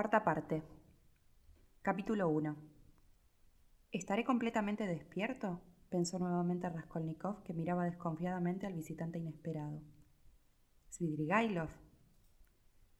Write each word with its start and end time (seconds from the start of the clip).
Cuarta 0.00 0.24
parte. 0.24 0.62
Capítulo 1.82 2.30
1. 2.30 2.56
¿Estaré 3.92 4.24
completamente 4.24 4.86
despierto? 4.86 5.60
pensó 5.90 6.18
nuevamente 6.18 6.70
Raskolnikov, 6.70 7.42
que 7.42 7.52
miraba 7.52 7.84
desconfiadamente 7.84 8.66
al 8.66 8.72
visitante 8.72 9.18
inesperado. 9.18 9.82
Svidrigailov. 10.88 11.68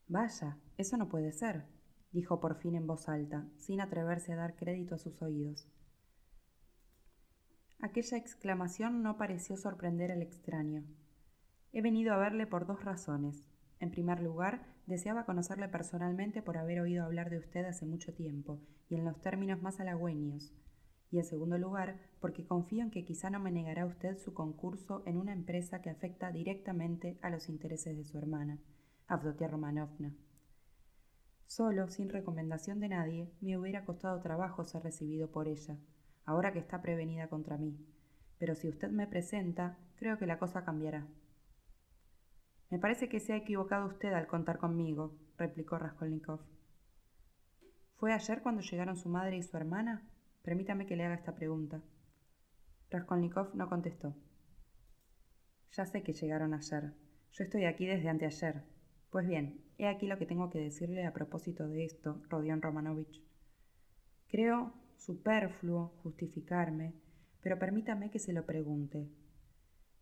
Vaya, 0.08 0.58
eso 0.76 0.98
no 0.98 1.08
puede 1.08 1.32
ser, 1.32 1.64
dijo 2.12 2.38
por 2.38 2.56
fin 2.56 2.74
en 2.74 2.86
voz 2.86 3.08
alta, 3.08 3.48
sin 3.56 3.80
atreverse 3.80 4.34
a 4.34 4.36
dar 4.36 4.56
crédito 4.56 4.94
a 4.94 4.98
sus 4.98 5.22
oídos. 5.22 5.66
Aquella 7.78 8.18
exclamación 8.18 9.02
no 9.02 9.16
pareció 9.16 9.56
sorprender 9.56 10.12
al 10.12 10.20
extraño. 10.20 10.84
He 11.72 11.80
venido 11.80 12.12
a 12.12 12.18
verle 12.18 12.46
por 12.46 12.66
dos 12.66 12.84
razones. 12.84 13.42
En 13.78 13.90
primer 13.90 14.20
lugar, 14.20 14.66
deseaba 14.90 15.24
conocerle 15.24 15.68
personalmente 15.68 16.42
por 16.42 16.58
haber 16.58 16.80
oído 16.80 17.04
hablar 17.04 17.30
de 17.30 17.38
usted 17.38 17.64
hace 17.64 17.86
mucho 17.86 18.12
tiempo, 18.12 18.60
y 18.88 18.96
en 18.96 19.04
los 19.04 19.20
términos 19.20 19.62
más 19.62 19.78
halagüeños. 19.78 20.52
Y 21.12 21.18
en 21.18 21.24
segundo 21.24 21.58
lugar, 21.58 22.00
porque 22.20 22.44
confío 22.44 22.82
en 22.82 22.90
que 22.90 23.04
quizá 23.04 23.30
no 23.30 23.38
me 23.38 23.52
negará 23.52 23.86
usted 23.86 24.18
su 24.18 24.34
concurso 24.34 25.02
en 25.06 25.16
una 25.16 25.32
empresa 25.32 25.80
que 25.80 25.90
afecta 25.90 26.32
directamente 26.32 27.18
a 27.22 27.30
los 27.30 27.48
intereses 27.48 27.96
de 27.96 28.04
su 28.04 28.18
hermana, 28.18 28.58
Avdotia 29.06 29.46
Romanovna. 29.48 30.12
Solo, 31.46 31.88
sin 31.88 32.08
recomendación 32.08 32.80
de 32.80 32.88
nadie, 32.88 33.32
me 33.40 33.56
hubiera 33.56 33.84
costado 33.84 34.20
trabajo 34.20 34.64
ser 34.64 34.82
recibido 34.82 35.30
por 35.30 35.46
ella, 35.46 35.78
ahora 36.24 36.52
que 36.52 36.58
está 36.58 36.82
prevenida 36.82 37.28
contra 37.28 37.56
mí. 37.58 37.76
Pero 38.38 38.56
si 38.56 38.68
usted 38.68 38.90
me 38.90 39.06
presenta, 39.06 39.78
creo 39.96 40.18
que 40.18 40.26
la 40.26 40.38
cosa 40.38 40.64
cambiará. 40.64 41.06
Me 42.70 42.78
parece 42.78 43.08
que 43.08 43.18
se 43.18 43.32
ha 43.32 43.36
equivocado 43.36 43.88
usted 43.88 44.12
al 44.12 44.28
contar 44.28 44.58
conmigo, 44.58 45.18
replicó 45.36 45.76
Raskolnikov. 45.76 46.40
¿Fue 47.96 48.12
ayer 48.12 48.42
cuando 48.42 48.62
llegaron 48.62 48.96
su 48.96 49.08
madre 49.08 49.36
y 49.36 49.42
su 49.42 49.56
hermana? 49.56 50.08
Permítame 50.42 50.86
que 50.86 50.96
le 50.96 51.04
haga 51.04 51.16
esta 51.16 51.34
pregunta. 51.34 51.82
Raskolnikov 52.88 53.54
no 53.56 53.68
contestó. 53.68 54.14
Ya 55.72 55.84
sé 55.84 56.02
que 56.02 56.12
llegaron 56.12 56.54
ayer. 56.54 56.94
Yo 57.32 57.44
estoy 57.44 57.64
aquí 57.64 57.86
desde 57.86 58.08
anteayer. 58.08 58.62
Pues 59.10 59.26
bien, 59.26 59.64
he 59.76 59.88
aquí 59.88 60.06
lo 60.06 60.16
que 60.18 60.26
tengo 60.26 60.48
que 60.48 60.60
decirle 60.60 61.04
a 61.04 61.12
propósito 61.12 61.68
de 61.68 61.84
esto, 61.84 62.22
Rodion 62.28 62.62
Romanovich. 62.62 63.20
Creo 64.28 64.72
superfluo 64.96 65.88
justificarme, 66.02 66.94
pero 67.42 67.58
permítame 67.58 68.10
que 68.10 68.20
se 68.20 68.32
lo 68.32 68.46
pregunte. 68.46 69.08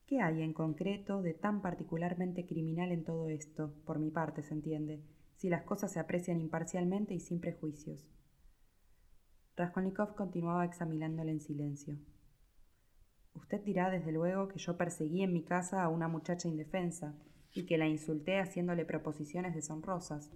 ¿Qué 0.09 0.23
hay 0.23 0.41
en 0.41 0.55
concreto 0.55 1.21
de 1.21 1.35
tan 1.35 1.61
particularmente 1.61 2.47
criminal 2.47 2.93
en 2.93 3.05
todo 3.05 3.29
esto, 3.29 3.75
por 3.85 3.99
mi 3.99 4.11
parte, 4.11 4.43
se 4.43 4.55
entiende, 4.55 5.03
si 5.37 5.51
las 5.51 5.65
cosas 5.65 5.93
se 5.93 6.01
aprecian 6.01 6.41
imparcialmente 6.41 7.13
y 7.13 7.21
sin 7.21 7.43
prejuicios? 7.43 8.09
Raskolnikov 9.55 10.15
continuaba 10.15 10.65
examinándole 10.65 11.33
en 11.33 11.43
silencio. 11.43 11.99
Usted 13.35 13.63
dirá 13.63 13.91
desde 13.91 14.11
luego 14.11 14.49
que 14.49 14.59
yo 14.59 14.79
perseguí 14.79 15.23
en 15.23 15.35
mi 15.35 15.45
casa 15.45 15.83
a 15.83 15.91
una 15.91 16.09
muchacha 16.09 16.49
indefensa 16.49 17.15
y 17.53 17.67
que 17.67 17.77
la 17.77 17.87
insulté 17.87 18.41
haciéndole 18.41 18.87
proposiciones 18.87 19.55
deshonrosas. 19.55 20.33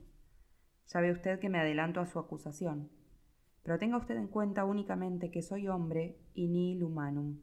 Ya 0.89 1.01
ve 1.01 1.13
usted 1.13 1.41
que 1.41 1.49
me 1.49 1.59
adelanto 1.59 2.01
a 2.01 2.07
su 2.07 2.19
acusación. 2.19 2.91
Pero 3.63 3.79
tenga 3.79 3.97
usted 3.97 4.19
en 4.19 4.29
cuenta 4.29 4.67
únicamente 4.67 5.31
que 5.31 5.41
soy 5.41 5.67
hombre 5.67 6.19
y 6.35 6.49
nihil 6.49 6.85
humanum, 6.85 7.39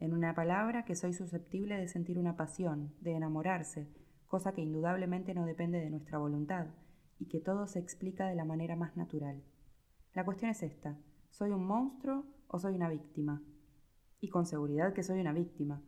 en 0.00 0.14
una 0.14 0.34
palabra, 0.34 0.84
que 0.84 0.94
soy 0.94 1.12
susceptible 1.12 1.76
de 1.76 1.88
sentir 1.88 2.18
una 2.18 2.36
pasión, 2.36 2.94
de 3.00 3.12
enamorarse, 3.12 3.88
cosa 4.26 4.52
que 4.52 4.60
indudablemente 4.60 5.34
no 5.34 5.44
depende 5.44 5.80
de 5.80 5.90
nuestra 5.90 6.18
voluntad, 6.18 6.66
y 7.18 7.26
que 7.26 7.40
todo 7.40 7.66
se 7.66 7.80
explica 7.80 8.26
de 8.26 8.36
la 8.36 8.44
manera 8.44 8.76
más 8.76 8.96
natural. 8.96 9.42
La 10.14 10.24
cuestión 10.24 10.50
es 10.50 10.62
esta, 10.62 10.96
¿soy 11.30 11.50
un 11.50 11.66
monstruo 11.66 12.24
o 12.46 12.58
soy 12.58 12.74
una 12.74 12.88
víctima? 12.88 13.42
Y 14.20 14.28
con 14.28 14.46
seguridad 14.46 14.92
que 14.92 15.02
soy 15.02 15.20
una 15.20 15.32
víctima. 15.32 15.82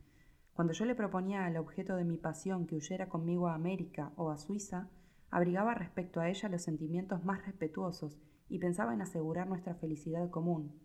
Cuando 0.52 0.72
yo 0.72 0.84
le 0.84 0.94
proponía 0.94 1.46
al 1.46 1.56
objeto 1.56 1.96
de 1.96 2.04
mi 2.04 2.16
pasión 2.16 2.66
que 2.66 2.76
huyera 2.76 3.08
conmigo 3.08 3.48
a 3.48 3.54
América 3.54 4.12
o 4.16 4.30
a 4.30 4.36
Suiza, 4.36 4.88
abrigaba 5.30 5.74
respecto 5.74 6.20
a 6.20 6.28
ella 6.28 6.48
los 6.48 6.62
sentimientos 6.62 7.24
más 7.24 7.46
respetuosos 7.46 8.18
y 8.48 8.58
pensaba 8.58 8.92
en 8.92 9.02
asegurar 9.02 9.48
nuestra 9.48 9.74
felicidad 9.74 10.28
común. 10.30 10.78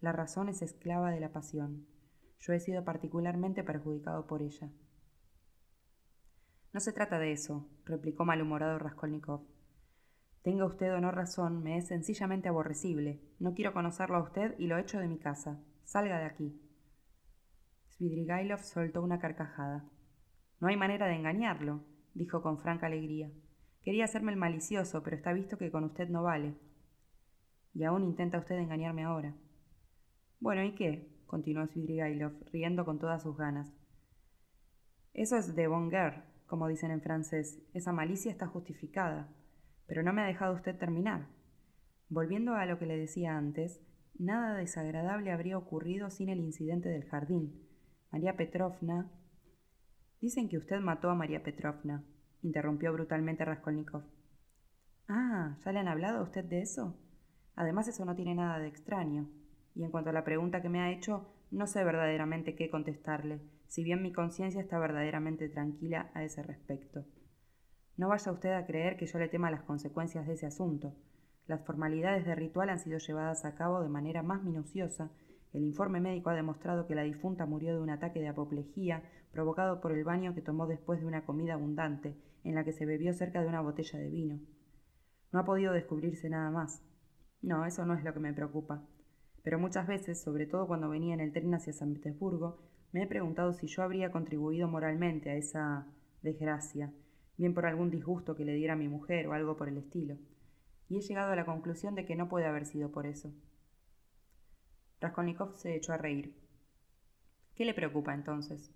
La 0.00 0.12
razón 0.12 0.48
es 0.48 0.60
esclava 0.60 1.10
de 1.10 1.20
la 1.20 1.32
pasión. 1.32 1.86
Yo 2.46 2.52
he 2.52 2.60
sido 2.60 2.84
particularmente 2.84 3.64
perjudicado 3.64 4.26
por 4.26 4.42
ella. 4.42 4.70
No 6.74 6.80
se 6.80 6.92
trata 6.92 7.18
de 7.18 7.32
eso, 7.32 7.66
replicó 7.86 8.26
malhumorado 8.26 8.78
Raskolnikov. 8.78 9.46
Tenga 10.42 10.66
usted 10.66 10.92
o 10.92 11.00
no 11.00 11.10
razón, 11.10 11.62
me 11.62 11.78
es 11.78 11.86
sencillamente 11.86 12.50
aborrecible. 12.50 13.22
No 13.38 13.54
quiero 13.54 13.72
conocerlo 13.72 14.18
a 14.18 14.22
usted 14.22 14.54
y 14.58 14.66
lo 14.66 14.76
echo 14.76 14.98
de 14.98 15.08
mi 15.08 15.18
casa. 15.18 15.58
Salga 15.84 16.18
de 16.18 16.26
aquí. 16.26 16.60
Svidrigailov 17.88 18.62
soltó 18.62 19.00
una 19.00 19.18
carcajada. 19.18 19.88
No 20.60 20.68
hay 20.68 20.76
manera 20.76 21.06
de 21.06 21.14
engañarlo, 21.14 21.82
dijo 22.12 22.42
con 22.42 22.58
franca 22.58 22.88
alegría. 22.88 23.30
Quería 23.82 24.04
hacerme 24.04 24.32
el 24.32 24.38
malicioso, 24.38 25.02
pero 25.02 25.16
está 25.16 25.32
visto 25.32 25.56
que 25.56 25.70
con 25.70 25.84
usted 25.84 26.10
no 26.10 26.22
vale. 26.22 26.54
Y 27.72 27.84
aún 27.84 28.04
intenta 28.04 28.38
usted 28.38 28.56
engañarme 28.56 29.04
ahora. 29.04 29.34
Bueno, 30.40 30.62
¿y 30.62 30.74
qué? 30.74 31.13
Continuó 31.34 31.66
Svidrigailov, 31.66 32.32
riendo 32.52 32.84
con 32.84 33.00
todas 33.00 33.24
sus 33.24 33.36
ganas. 33.36 33.68
Eso 35.14 35.36
es 35.36 35.56
de 35.56 35.66
bon 35.66 35.90
guerre, 35.90 36.22
como 36.46 36.68
dicen 36.68 36.92
en 36.92 37.02
francés. 37.02 37.60
Esa 37.72 37.90
malicia 37.90 38.30
está 38.30 38.46
justificada. 38.46 39.34
Pero 39.88 40.04
no 40.04 40.12
me 40.12 40.22
ha 40.22 40.26
dejado 40.26 40.54
usted 40.54 40.78
terminar. 40.78 41.26
Volviendo 42.08 42.54
a 42.54 42.66
lo 42.66 42.78
que 42.78 42.86
le 42.86 42.96
decía 42.96 43.36
antes, 43.36 43.80
nada 44.16 44.54
desagradable 44.54 45.32
habría 45.32 45.58
ocurrido 45.58 46.08
sin 46.08 46.28
el 46.28 46.38
incidente 46.38 46.88
del 46.88 47.04
jardín. 47.04 47.66
María 48.12 48.36
Petrovna. 48.36 49.10
Dicen 50.20 50.48
que 50.48 50.58
usted 50.58 50.78
mató 50.78 51.10
a 51.10 51.16
María 51.16 51.42
Petrovna, 51.42 52.04
interrumpió 52.42 52.92
brutalmente 52.92 53.44
Raskolnikov. 53.44 54.04
Ah, 55.08 55.58
¿ya 55.64 55.72
le 55.72 55.80
han 55.80 55.88
hablado 55.88 56.20
a 56.20 56.22
usted 56.22 56.44
de 56.44 56.60
eso? 56.60 56.96
Además, 57.56 57.88
eso 57.88 58.04
no 58.04 58.14
tiene 58.14 58.36
nada 58.36 58.60
de 58.60 58.68
extraño 58.68 59.28
y 59.74 59.84
en 59.84 59.90
cuanto 59.90 60.10
a 60.10 60.12
la 60.12 60.24
pregunta 60.24 60.62
que 60.62 60.68
me 60.68 60.80
ha 60.80 60.92
hecho, 60.92 61.26
no 61.50 61.66
sé 61.66 61.84
verdaderamente 61.84 62.54
qué 62.54 62.70
contestarle, 62.70 63.40
si 63.66 63.82
bien 63.82 64.02
mi 64.02 64.12
conciencia 64.12 64.60
está 64.60 64.78
verdaderamente 64.78 65.48
tranquila 65.48 66.10
a 66.14 66.24
ese 66.24 66.42
respecto. 66.42 67.04
No 67.96 68.08
vaya 68.08 68.32
usted 68.32 68.52
a 68.52 68.66
creer 68.66 68.96
que 68.96 69.06
yo 69.06 69.18
le 69.18 69.28
tema 69.28 69.50
las 69.50 69.62
consecuencias 69.62 70.26
de 70.26 70.34
ese 70.34 70.46
asunto. 70.46 70.94
Las 71.46 71.64
formalidades 71.64 72.24
de 72.24 72.34
ritual 72.34 72.70
han 72.70 72.78
sido 72.78 72.98
llevadas 72.98 73.44
a 73.44 73.54
cabo 73.54 73.82
de 73.82 73.88
manera 73.88 74.22
más 74.22 74.42
minuciosa. 74.42 75.10
El 75.52 75.62
informe 75.64 76.00
médico 76.00 76.30
ha 76.30 76.34
demostrado 76.34 76.86
que 76.86 76.94
la 76.94 77.02
difunta 77.02 77.46
murió 77.46 77.74
de 77.74 77.80
un 77.80 77.90
ataque 77.90 78.20
de 78.20 78.28
apoplejía 78.28 79.02
provocado 79.30 79.80
por 79.80 79.92
el 79.92 80.04
baño 80.04 80.34
que 80.34 80.42
tomó 80.42 80.66
después 80.66 81.00
de 81.00 81.06
una 81.06 81.24
comida 81.24 81.54
abundante, 81.54 82.16
en 82.42 82.54
la 82.54 82.64
que 82.64 82.72
se 82.72 82.86
bebió 82.86 83.12
cerca 83.12 83.42
de 83.42 83.48
una 83.48 83.60
botella 83.60 83.98
de 83.98 84.08
vino. 84.08 84.40
No 85.32 85.40
ha 85.40 85.44
podido 85.44 85.72
descubrirse 85.72 86.28
nada 86.28 86.50
más. 86.50 86.82
No, 87.42 87.64
eso 87.66 87.84
no 87.84 87.94
es 87.94 88.04
lo 88.04 88.12
que 88.12 88.20
me 88.20 88.32
preocupa 88.32 88.84
pero 89.44 89.58
muchas 89.58 89.86
veces, 89.86 90.20
sobre 90.20 90.46
todo 90.46 90.66
cuando 90.66 90.88
venía 90.88 91.12
en 91.12 91.20
el 91.20 91.30
tren 91.30 91.54
hacia 91.54 91.74
San 91.74 91.92
Petersburgo, 91.92 92.58
me 92.92 93.02
he 93.02 93.06
preguntado 93.06 93.52
si 93.52 93.66
yo 93.66 93.82
habría 93.82 94.10
contribuido 94.10 94.66
moralmente 94.68 95.28
a 95.30 95.36
esa 95.36 95.86
desgracia, 96.22 96.90
bien 97.36 97.52
por 97.52 97.66
algún 97.66 97.90
disgusto 97.90 98.34
que 98.34 98.46
le 98.46 98.54
diera 98.54 98.72
a 98.72 98.76
mi 98.76 98.88
mujer 98.88 99.28
o 99.28 99.34
algo 99.34 99.54
por 99.58 99.68
el 99.68 99.76
estilo, 99.76 100.16
y 100.88 100.96
he 100.96 101.02
llegado 101.02 101.30
a 101.32 101.36
la 101.36 101.44
conclusión 101.44 101.94
de 101.94 102.06
que 102.06 102.16
no 102.16 102.30
puede 102.30 102.46
haber 102.46 102.64
sido 102.64 102.90
por 102.90 103.06
eso. 103.06 103.34
Raskolnikov 105.00 105.56
se 105.58 105.76
echó 105.76 105.92
a 105.92 105.98
reír. 105.98 106.34
¿Qué 107.54 107.66
le 107.66 107.74
preocupa 107.74 108.14
entonces? 108.14 108.72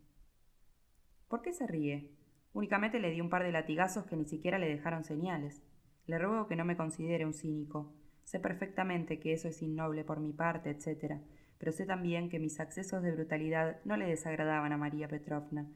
¿Por 1.28 1.40
qué 1.40 1.54
se 1.54 1.66
ríe? 1.66 2.10
Únicamente 2.52 3.00
le 3.00 3.10
di 3.10 3.22
un 3.22 3.30
par 3.30 3.42
de 3.42 3.52
latigazos 3.52 4.04
que 4.04 4.16
ni 4.16 4.26
siquiera 4.26 4.58
le 4.58 4.68
dejaron 4.68 5.04
señales. 5.04 5.62
Le 6.06 6.18
ruego 6.18 6.46
que 6.46 6.56
no 6.56 6.66
me 6.66 6.76
considere 6.76 7.24
un 7.24 7.32
cínico. 7.32 7.94
Sé 8.28 8.38
perfectamente 8.40 9.20
que 9.20 9.32
eso 9.32 9.48
es 9.48 9.62
innoble 9.62 10.04
por 10.04 10.20
mi 10.20 10.34
parte, 10.34 10.68
etc., 10.68 11.14
pero 11.56 11.72
sé 11.72 11.86
también 11.86 12.28
que 12.28 12.38
mis 12.38 12.60
accesos 12.60 13.02
de 13.02 13.12
brutalidad 13.12 13.80
no 13.86 13.96
le 13.96 14.04
desagradaban 14.04 14.70
a 14.70 14.76
María 14.76 15.08
Petrovna. 15.08 15.66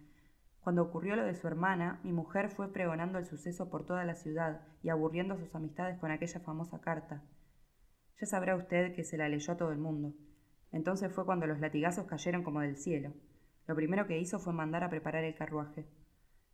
Cuando 0.61 0.83
ocurrió 0.83 1.17
lo 1.17 1.25
de 1.25 1.35
su 1.35 1.47
hermana, 1.47 1.99
mi 2.05 2.13
mujer 2.13 2.51
fue 2.51 2.71
pregonando 2.71 3.19
el 3.19 3.25
suceso 3.25 3.71
por 3.71 3.87
toda 3.87 4.05
la 4.05 4.15
ciudad 4.15 4.61
y 4.83 4.91
aburriendo 4.91 5.33
a 5.33 5.39
sus 5.39 5.55
amistades 5.55 5.99
con 5.99 6.11
aquella 6.11 6.41
famosa 6.41 6.79
carta. 6.79 7.23
Ya 8.21 8.27
sabrá 8.27 8.55
usted 8.55 8.95
que 8.95 9.03
se 9.03 9.17
la 9.17 9.31
leyó 9.31 9.55
a 9.55 9.57
todo 9.57 9.73
el 9.73 9.79
mundo. 9.79 10.13
Entonces 10.73 11.11
fue 11.11 11.25
cuando 11.25 11.47
los 11.47 11.59
latigazos 11.59 12.05
cayeron 12.05 12.43
como 12.43 12.61
del 12.61 12.77
cielo. 12.77 13.15
Lo 13.67 13.75
primero 13.75 14.07
que 14.07 14.19
hizo 14.19 14.39
fue 14.39 14.53
mandar 14.53 14.85
a 14.85 14.91
preparar 14.91 15.25
el 15.25 15.35
carruaje. 15.35 15.87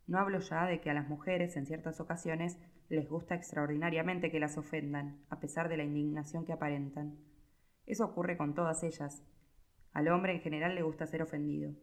No 0.09 0.17
hablo 0.17 0.39
ya 0.39 0.65
de 0.65 0.81
que 0.81 0.89
a 0.89 0.95
las 0.95 1.07
mujeres, 1.07 1.55
en 1.55 1.67
ciertas 1.67 1.99
ocasiones, 1.99 2.57
les 2.89 3.07
gusta 3.07 3.35
extraordinariamente 3.35 4.31
que 4.31 4.39
las 4.39 4.57
ofendan, 4.57 5.23
a 5.29 5.39
pesar 5.39 5.69
de 5.69 5.77
la 5.77 5.83
indignación 5.83 6.45
que 6.45 6.53
aparentan. 6.53 7.19
Eso 7.85 8.05
ocurre 8.05 8.35
con 8.35 8.55
todas 8.55 8.81
ellas. 8.81 9.21
Al 9.93 10.07
hombre 10.07 10.33
en 10.33 10.41
general 10.41 10.73
le 10.73 10.81
gusta 10.81 11.05
ser 11.05 11.21
ofendido. 11.21 11.75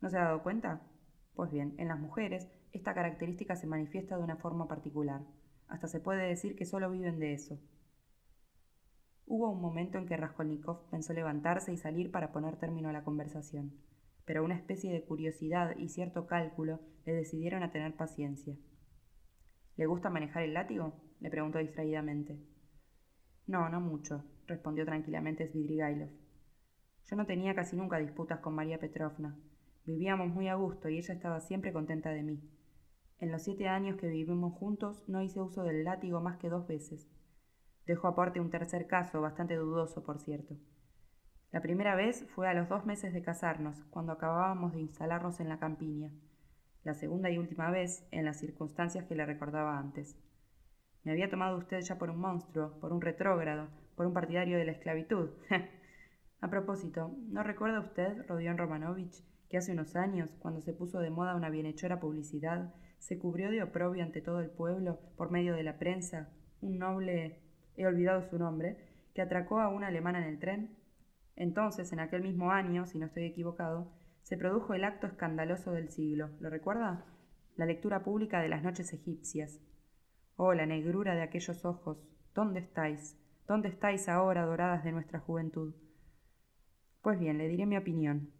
¿No 0.00 0.08
se 0.08 0.16
ha 0.16 0.26
dado 0.26 0.44
cuenta? 0.44 0.80
Pues 1.34 1.50
bien, 1.50 1.74
en 1.78 1.88
las 1.88 1.98
mujeres 1.98 2.48
esta 2.70 2.94
característica 2.94 3.56
se 3.56 3.66
manifiesta 3.66 4.16
de 4.16 4.22
una 4.22 4.36
forma 4.36 4.68
particular. 4.68 5.22
Hasta 5.66 5.88
se 5.88 5.98
puede 5.98 6.28
decir 6.28 6.54
que 6.54 6.66
solo 6.66 6.88
viven 6.88 7.18
de 7.18 7.32
eso. 7.32 7.58
Hubo 9.26 9.50
un 9.50 9.60
momento 9.60 9.98
en 9.98 10.06
que 10.06 10.16
Raskolnikov 10.16 10.88
pensó 10.88 11.12
levantarse 11.14 11.72
y 11.72 11.78
salir 11.78 12.12
para 12.12 12.30
poner 12.30 12.58
término 12.58 12.90
a 12.90 12.92
la 12.92 13.02
conversación, 13.02 13.72
pero 14.24 14.44
una 14.44 14.54
especie 14.54 14.92
de 14.92 15.02
curiosidad 15.02 15.76
y 15.76 15.88
cierto 15.88 16.28
cálculo 16.28 16.78
le 17.06 17.14
decidieron 17.14 17.62
a 17.62 17.70
tener 17.70 17.94
paciencia. 17.94 18.56
¿Le 19.76 19.86
gusta 19.86 20.10
manejar 20.10 20.42
el 20.42 20.54
látigo? 20.54 20.92
le 21.20 21.30
preguntó 21.30 21.58
distraídamente. 21.58 22.38
No, 23.46 23.68
no 23.68 23.80
mucho, 23.80 24.24
respondió 24.46 24.84
tranquilamente 24.84 25.46
Svidrigailov. 25.46 26.10
Yo 27.04 27.16
no 27.16 27.24
tenía 27.24 27.54
casi 27.54 27.76
nunca 27.76 27.98
disputas 27.98 28.40
con 28.40 28.54
María 28.54 28.80
Petrovna. 28.80 29.38
Vivíamos 29.84 30.28
muy 30.28 30.48
a 30.48 30.56
gusto 30.56 30.88
y 30.88 30.98
ella 30.98 31.14
estaba 31.14 31.40
siempre 31.40 31.72
contenta 31.72 32.10
de 32.10 32.24
mí. 32.24 32.42
En 33.20 33.30
los 33.30 33.42
siete 33.42 33.68
años 33.68 33.96
que 33.96 34.08
vivimos 34.08 34.52
juntos 34.54 35.08
no 35.08 35.22
hice 35.22 35.40
uso 35.40 35.62
del 35.62 35.84
látigo 35.84 36.20
más 36.20 36.38
que 36.38 36.48
dos 36.48 36.66
veces. 36.66 37.08
Dejo 37.86 38.08
aparte 38.08 38.40
un 38.40 38.50
tercer 38.50 38.88
caso, 38.88 39.20
bastante 39.20 39.54
dudoso, 39.54 40.02
por 40.02 40.18
cierto. 40.18 40.56
La 41.52 41.62
primera 41.62 41.94
vez 41.94 42.26
fue 42.34 42.48
a 42.48 42.54
los 42.54 42.68
dos 42.68 42.84
meses 42.84 43.14
de 43.14 43.22
casarnos, 43.22 43.84
cuando 43.90 44.12
acabábamos 44.12 44.72
de 44.72 44.80
instalarnos 44.80 45.38
en 45.38 45.48
la 45.48 45.60
campiña. 45.60 46.10
La 46.86 46.94
segunda 46.94 47.28
y 47.30 47.36
última 47.36 47.68
vez, 47.72 48.06
en 48.12 48.24
las 48.24 48.38
circunstancias 48.38 49.06
que 49.06 49.16
le 49.16 49.26
recordaba 49.26 49.76
antes. 49.76 50.16
Me 51.02 51.10
había 51.10 51.28
tomado 51.28 51.58
usted 51.58 51.80
ya 51.80 51.98
por 51.98 52.10
un 52.10 52.20
monstruo, 52.20 52.78
por 52.78 52.92
un 52.92 53.00
retrógrado, 53.00 53.66
por 53.96 54.06
un 54.06 54.12
partidario 54.12 54.56
de 54.56 54.66
la 54.66 54.70
esclavitud. 54.70 55.30
a 56.40 56.48
propósito, 56.48 57.10
¿no 57.26 57.42
recuerda 57.42 57.80
usted, 57.80 58.24
Rodion 58.28 58.56
Romanovich, 58.56 59.24
que 59.48 59.56
hace 59.56 59.72
unos 59.72 59.96
años, 59.96 60.30
cuando 60.38 60.62
se 60.62 60.72
puso 60.74 61.00
de 61.00 61.10
moda 61.10 61.34
una 61.34 61.50
bienhechora 61.50 61.98
publicidad, 61.98 62.72
se 63.00 63.18
cubrió 63.18 63.50
de 63.50 63.64
oprobio 63.64 64.04
ante 64.04 64.22
todo 64.22 64.38
el 64.38 64.50
pueblo 64.50 65.00
por 65.16 65.32
medio 65.32 65.56
de 65.56 65.64
la 65.64 65.80
prensa 65.80 66.28
un 66.60 66.78
noble 66.78 67.42
he 67.76 67.84
olvidado 67.84 68.22
su 68.22 68.38
nombre, 68.38 68.76
que 69.12 69.22
atracó 69.22 69.58
a 69.58 69.70
una 69.70 69.88
alemana 69.88 70.18
en 70.18 70.28
el 70.28 70.38
tren. 70.38 70.76
Entonces, 71.34 71.92
en 71.92 71.98
aquel 71.98 72.22
mismo 72.22 72.52
año, 72.52 72.86
si 72.86 72.96
no 73.00 73.06
estoy 73.06 73.24
equivocado, 73.24 73.90
se 74.26 74.36
produjo 74.36 74.74
el 74.74 74.82
acto 74.82 75.06
escandaloso 75.06 75.70
del 75.70 75.88
siglo. 75.88 76.30
¿Lo 76.40 76.50
recuerda? 76.50 77.04
La 77.54 77.64
lectura 77.64 78.02
pública 78.02 78.40
de 78.40 78.48
las 78.48 78.64
noches 78.64 78.92
egipcias. 78.92 79.60
Oh, 80.34 80.52
la 80.52 80.66
negrura 80.66 81.14
de 81.14 81.22
aquellos 81.22 81.64
ojos. 81.64 82.04
¿Dónde 82.34 82.58
estáis? 82.58 83.16
¿Dónde 83.46 83.68
estáis 83.68 84.08
ahora, 84.08 84.44
doradas 84.44 84.82
de 84.82 84.90
nuestra 84.90 85.20
juventud? 85.20 85.76
Pues 87.02 87.20
bien, 87.20 87.38
le 87.38 87.46
diré 87.46 87.66
mi 87.66 87.76
opinión. 87.76 88.32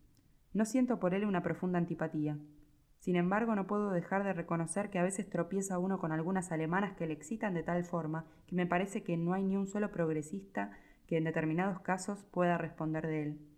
No 0.52 0.64
siento 0.64 0.98
por 0.98 1.14
él 1.14 1.24
una 1.24 1.44
profunda 1.44 1.78
antipatía. 1.78 2.36
Sin 2.98 3.14
embargo, 3.14 3.54
no 3.54 3.68
puedo 3.68 3.92
dejar 3.92 4.24
de 4.24 4.32
reconocer 4.32 4.90
que 4.90 4.98
a 4.98 5.04
veces 5.04 5.30
tropieza 5.30 5.78
uno 5.78 6.00
con 6.00 6.10
algunas 6.10 6.50
alemanas 6.50 6.96
que 6.96 7.06
le 7.06 7.12
excitan 7.12 7.54
de 7.54 7.62
tal 7.62 7.84
forma 7.84 8.26
que 8.48 8.56
me 8.56 8.66
parece 8.66 9.04
que 9.04 9.16
no 9.16 9.34
hay 9.34 9.44
ni 9.44 9.56
un 9.56 9.68
solo 9.68 9.92
progresista 9.92 10.72
que 11.06 11.16
en 11.16 11.22
determinados 11.22 11.78
casos 11.78 12.24
pueda 12.32 12.58
responder 12.58 13.06
de 13.06 13.22
él. 13.22 13.55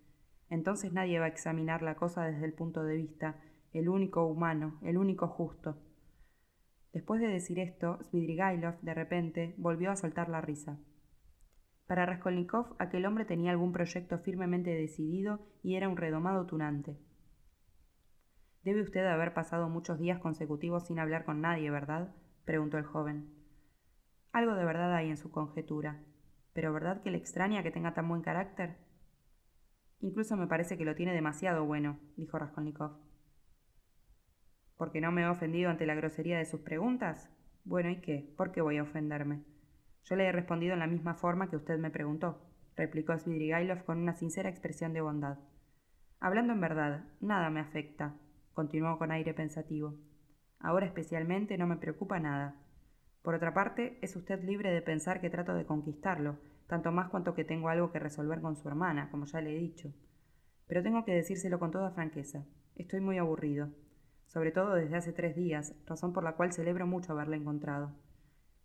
Entonces 0.50 0.92
nadie 0.92 1.18
va 1.18 1.26
a 1.26 1.28
examinar 1.28 1.82
la 1.82 1.94
cosa 1.94 2.24
desde 2.24 2.44
el 2.44 2.52
punto 2.52 2.82
de 2.82 2.96
vista, 2.96 3.36
el 3.72 3.88
único 3.88 4.26
humano, 4.26 4.78
el 4.82 4.96
único 4.96 5.28
justo. 5.28 5.76
Después 6.92 7.20
de 7.20 7.28
decir 7.28 7.58
esto, 7.58 7.98
Svidrigailov, 8.04 8.80
de 8.80 8.94
repente, 8.94 9.54
volvió 9.58 9.90
a 9.90 9.96
soltar 9.96 10.28
la 10.28 10.40
risa. 10.40 10.78
Para 11.86 12.06
Raskolnikov, 12.06 12.74
aquel 12.78 13.06
hombre 13.06 13.24
tenía 13.24 13.50
algún 13.50 13.72
proyecto 13.72 14.18
firmemente 14.18 14.70
decidido 14.70 15.40
y 15.62 15.76
era 15.76 15.88
un 15.88 15.96
redomado 15.96 16.46
tunante. 16.46 16.98
Debe 18.62 18.82
usted 18.82 19.06
haber 19.06 19.32
pasado 19.32 19.68
muchos 19.68 19.98
días 19.98 20.18
consecutivos 20.18 20.86
sin 20.86 20.98
hablar 20.98 21.24
con 21.24 21.40
nadie, 21.40 21.70
¿verdad? 21.70 22.14
preguntó 22.44 22.78
el 22.78 22.84
joven. 22.84 23.32
Algo 24.32 24.54
de 24.54 24.64
verdad 24.64 24.94
hay 24.94 25.08
en 25.08 25.16
su 25.16 25.30
conjetura. 25.30 26.02
Pero 26.52 26.72
¿verdad 26.72 27.02
que 27.02 27.10
le 27.10 27.18
extraña 27.18 27.62
que 27.62 27.70
tenga 27.70 27.94
tan 27.94 28.08
buen 28.08 28.22
carácter? 28.22 28.76
Incluso 30.00 30.36
me 30.36 30.46
parece 30.46 30.78
que 30.78 30.84
lo 30.84 30.94
tiene 30.94 31.12
demasiado 31.12 31.64
bueno, 31.64 31.98
dijo 32.16 32.38
Raskolnikov. 32.38 32.98
¿Porque 34.76 35.00
no 35.00 35.10
me 35.10 35.22
he 35.22 35.28
ofendido 35.28 35.70
ante 35.70 35.86
la 35.86 35.96
grosería 35.96 36.38
de 36.38 36.44
sus 36.44 36.60
preguntas? 36.60 37.28
Bueno, 37.64 37.90
¿y 37.90 38.00
qué? 38.00 38.32
¿Por 38.36 38.52
qué 38.52 38.60
voy 38.60 38.78
a 38.78 38.84
ofenderme? 38.84 39.42
Yo 40.04 40.14
le 40.14 40.26
he 40.26 40.32
respondido 40.32 40.72
en 40.72 40.78
la 40.78 40.86
misma 40.86 41.14
forma 41.14 41.50
que 41.50 41.56
usted 41.56 41.78
me 41.78 41.90
preguntó, 41.90 42.40
replicó 42.76 43.18
Svidrigailov 43.18 43.84
con 43.84 43.98
una 43.98 44.14
sincera 44.14 44.48
expresión 44.48 44.92
de 44.92 45.00
bondad. 45.00 45.38
Hablando 46.20 46.52
en 46.52 46.60
verdad, 46.60 47.04
nada 47.20 47.50
me 47.50 47.60
afecta, 47.60 48.14
continuó 48.54 48.98
con 48.98 49.10
aire 49.10 49.34
pensativo. 49.34 49.96
Ahora 50.60 50.86
especialmente 50.86 51.58
no 51.58 51.66
me 51.66 51.76
preocupa 51.76 52.20
nada. 52.20 52.56
Por 53.22 53.34
otra 53.34 53.52
parte, 53.52 53.98
es 54.00 54.16
usted 54.16 54.42
libre 54.44 54.70
de 54.70 54.80
pensar 54.80 55.20
que 55.20 55.28
trato 55.28 55.54
de 55.54 55.66
conquistarlo, 55.66 56.38
tanto 56.68 56.92
más 56.92 57.08
cuanto 57.08 57.34
que 57.34 57.44
tengo 57.44 57.68
algo 57.68 57.90
que 57.90 57.98
resolver 57.98 58.40
con 58.40 58.54
su 58.56 58.68
hermana, 58.68 59.10
como 59.10 59.24
ya 59.24 59.40
le 59.40 59.56
he 59.56 59.58
dicho. 59.58 59.92
Pero 60.68 60.82
tengo 60.82 61.04
que 61.04 61.14
decírselo 61.14 61.58
con 61.58 61.70
toda 61.70 61.90
franqueza. 61.90 62.44
Estoy 62.76 63.00
muy 63.00 63.18
aburrido, 63.18 63.70
sobre 64.26 64.52
todo 64.52 64.74
desde 64.74 64.96
hace 64.96 65.12
tres 65.12 65.34
días, 65.34 65.74
razón 65.86 66.12
por 66.12 66.22
la 66.22 66.36
cual 66.36 66.52
celebro 66.52 66.86
mucho 66.86 67.12
haberle 67.12 67.36
encontrado. 67.36 67.90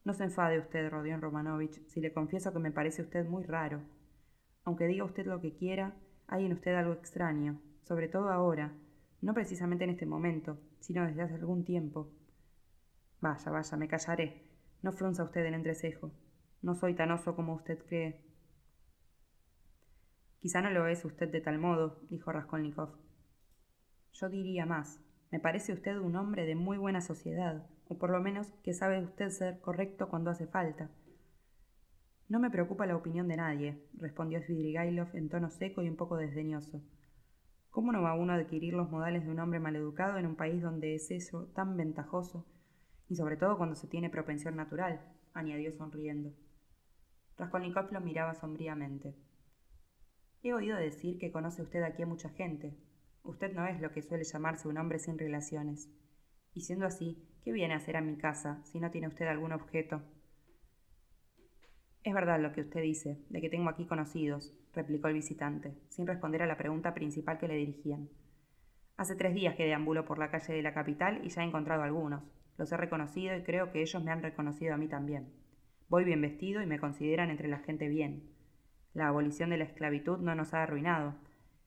No 0.04 0.14
se 0.14 0.26
enfade 0.26 0.60
usted, 0.60 0.90
Rodion 0.90 1.22
Romanovich, 1.22 1.88
si 1.88 2.02
le 2.02 2.14
confieso 2.14 2.52
que 2.52 2.60
me 2.60 2.72
parece 2.72 3.02
usted 3.02 3.26
muy 3.26 3.46
raro. 3.46 3.82
Aunque 4.66 4.86
diga 4.86 5.06
usted 5.06 5.26
lo 5.26 5.40
que 5.40 5.56
quiera, 5.56 5.96
hay 6.28 6.46
en 6.46 6.54
usted 6.54 6.76
algo 6.76 6.94
extraño, 6.94 7.62
sobre 7.84 8.10
todo 8.10 8.30
ahora, 8.30 8.74
no 9.22 9.34
precisamente 9.34 9.86
en 9.86 9.92
este 9.92 10.06
momento, 10.06 10.58
sino 10.82 11.06
desde 11.06 11.22
hace 11.22 11.36
algún 11.36 11.64
tiempo. 11.64 12.10
Vaya, 13.22 13.50
vaya, 13.50 13.78
me 13.78 13.88
callaré. 13.88 14.44
No 14.82 14.92
frunza 14.92 15.24
usted 15.24 15.46
el 15.46 15.54
entrecejo. 15.54 16.12
No 16.64 16.76
soy 16.76 16.96
tan 16.96 17.12
oso 17.12 17.36
como 17.36 17.54
usted 17.54 17.78
cree. 17.86 18.22
Quizá 20.40 20.62
no 20.62 20.70
lo 20.70 20.88
es 20.88 21.04
usted 21.04 21.30
de 21.30 21.42
tal 21.42 21.60
modo, 21.60 22.00
dijo 22.10 22.32
Raskolnikov. 22.32 22.98
Yo 24.14 24.30
diría 24.30 24.66
más. 24.66 25.02
Me 25.30 25.42
parece 25.42 25.74
usted 25.74 25.98
un 25.98 26.16
hombre 26.16 26.46
de 26.46 26.56
muy 26.56 26.78
buena 26.78 27.02
sociedad, 27.02 27.68
o 27.90 27.98
por 27.98 28.12
lo 28.12 28.22
menos 28.22 28.48
que 28.64 28.74
sabe 28.74 29.04
usted 29.04 29.30
ser 29.30 29.60
correcto 29.60 30.08
cuando 30.08 30.32
hace 30.32 30.48
falta. 30.48 30.90
No 32.30 32.40
me 32.40 32.50
preocupa 32.50 32.86
la 32.86 32.96
opinión 32.96 33.28
de 33.28 33.36
nadie, 33.36 33.84
respondió 33.96 34.42
Svidrigailov 34.42 35.14
en 35.18 35.28
tono 35.28 35.50
seco 35.50 35.82
y 35.82 35.90
un 35.90 35.98
poco 35.98 36.16
desdeñoso. 36.16 36.82
¿Cómo 37.72 37.92
no 37.92 38.02
va 38.02 38.16
uno 38.16 38.32
a 38.32 38.38
adquirir 38.38 38.74
los 38.74 38.90
modales 38.90 39.26
de 39.26 39.32
un 39.32 39.40
hombre 39.42 39.60
maleducado 39.60 40.18
en 40.18 40.28
un 40.28 40.38
país 40.38 40.62
donde 40.62 40.96
es 40.96 41.12
eso 41.12 41.52
tan 41.56 41.76
ventajoso? 41.76 42.48
Y 43.10 43.18
sobre 43.18 43.36
todo 43.36 43.58
cuando 43.58 43.76
se 43.76 43.88
tiene 43.88 44.10
propensión 44.10 44.56
natural, 44.56 45.02
añadió 45.34 45.74
sonriendo. 45.74 46.32
Raskolnikov 47.38 47.92
lo 47.92 48.02
miraba 48.02 48.36
sombríamente. 48.36 49.16
He 50.42 50.54
oído 50.54 50.78
decir 50.78 51.18
que 51.18 51.32
conoce 51.32 51.62
usted 51.62 51.84
aquí 51.84 52.04
a 52.04 52.08
mucha 52.08 52.30
gente. 52.30 52.78
Usted 53.24 53.54
no 53.54 53.66
es 53.66 53.80
lo 53.80 53.92
que 53.92 54.02
suele 54.02 54.26
llamarse 54.26 54.68
un 54.68 54.78
hombre 54.78 55.00
sin 55.00 55.18
relaciones. 55.18 55.90
Y 56.54 56.62
siendo 56.62 56.86
así, 56.86 57.26
¿qué 57.44 57.52
viene 57.52 57.74
a 57.74 57.78
hacer 57.78 57.98
a 57.98 58.02
mi 58.02 58.18
casa 58.18 58.62
si 58.66 58.80
no 58.80 58.92
tiene 58.92 59.08
usted 59.08 59.28
algún 59.28 59.54
objeto? 59.54 60.02
Es 62.04 62.14
verdad 62.14 62.42
lo 62.42 62.52
que 62.52 62.62
usted 62.62 62.82
dice, 62.82 63.24
de 63.30 63.40
que 63.40 63.50
tengo 63.50 63.70
aquí 63.70 63.88
conocidos, 63.88 64.54
replicó 64.74 65.08
el 65.08 65.14
visitante, 65.14 65.78
sin 65.88 66.06
responder 66.06 66.42
a 66.42 66.48
la 66.48 66.58
pregunta 66.58 66.94
principal 66.94 67.38
que 67.38 67.48
le 67.48 67.56
dirigían. 67.56 68.10
Hace 68.98 69.16
tres 69.16 69.34
días 69.34 69.56
que 69.56 69.66
deambulo 69.66 70.06
por 70.06 70.20
la 70.20 70.30
calle 70.30 70.54
de 70.54 70.62
la 70.62 70.74
capital 70.74 71.22
y 71.24 71.30
ya 71.30 71.42
he 71.42 71.46
encontrado 71.46 71.82
algunos. 71.82 72.24
Los 72.58 72.72
he 72.72 72.78
reconocido 72.78 73.36
y 73.36 73.44
creo 73.44 73.72
que 73.72 73.82
ellos 73.82 74.04
me 74.04 74.12
han 74.12 74.22
reconocido 74.22 74.74
a 74.74 74.78
mí 74.78 74.88
también. 74.88 75.32
Voy 75.94 76.06
bien 76.06 76.22
vestido 76.22 76.64
y 76.64 76.66
me 76.66 76.80
consideran 76.80 77.30
entre 77.30 77.48
la 77.48 77.60
gente 77.60 77.88
bien. 77.88 78.24
La 78.96 79.10
abolición 79.10 79.52
de 79.52 79.58
la 79.58 79.66
esclavitud 79.66 80.18
no 80.18 80.34
nos 80.34 80.56
ha 80.56 80.64
arruinado. 80.64 81.14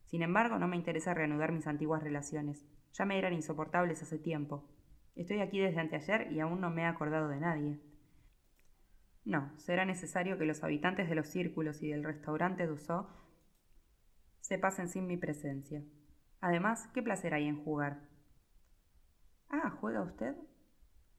Sin 0.06 0.20
embargo, 0.20 0.58
no 0.58 0.66
me 0.66 0.74
interesa 0.74 1.14
reanudar 1.14 1.52
mis 1.52 1.68
antiguas 1.68 2.02
relaciones. 2.02 2.66
Ya 2.94 3.04
me 3.04 3.20
eran 3.20 3.34
insoportables 3.34 4.02
hace 4.02 4.18
tiempo. 4.18 4.68
Estoy 5.14 5.42
aquí 5.42 5.60
desde 5.60 5.78
anteayer 5.78 6.32
y 6.32 6.40
aún 6.40 6.60
no 6.60 6.70
me 6.70 6.82
he 6.82 6.86
acordado 6.86 7.28
de 7.28 7.38
nadie. 7.38 7.78
No, 9.24 9.56
será 9.58 9.84
necesario 9.84 10.36
que 10.38 10.44
los 10.44 10.64
habitantes 10.64 11.08
de 11.08 11.14
los 11.14 11.28
círculos 11.28 11.80
y 11.84 11.90
del 11.90 12.02
restaurante 12.02 12.66
Dussault 12.66 13.08
se 14.40 14.58
pasen 14.58 14.88
sin 14.88 15.06
mi 15.06 15.16
presencia. 15.16 15.84
Además, 16.40 16.88
¿qué 16.92 17.00
placer 17.00 17.32
hay 17.32 17.46
en 17.46 17.62
jugar? 17.62 18.00
Ah, 19.50 19.70
¿juega 19.80 20.02
usted? 20.02 20.34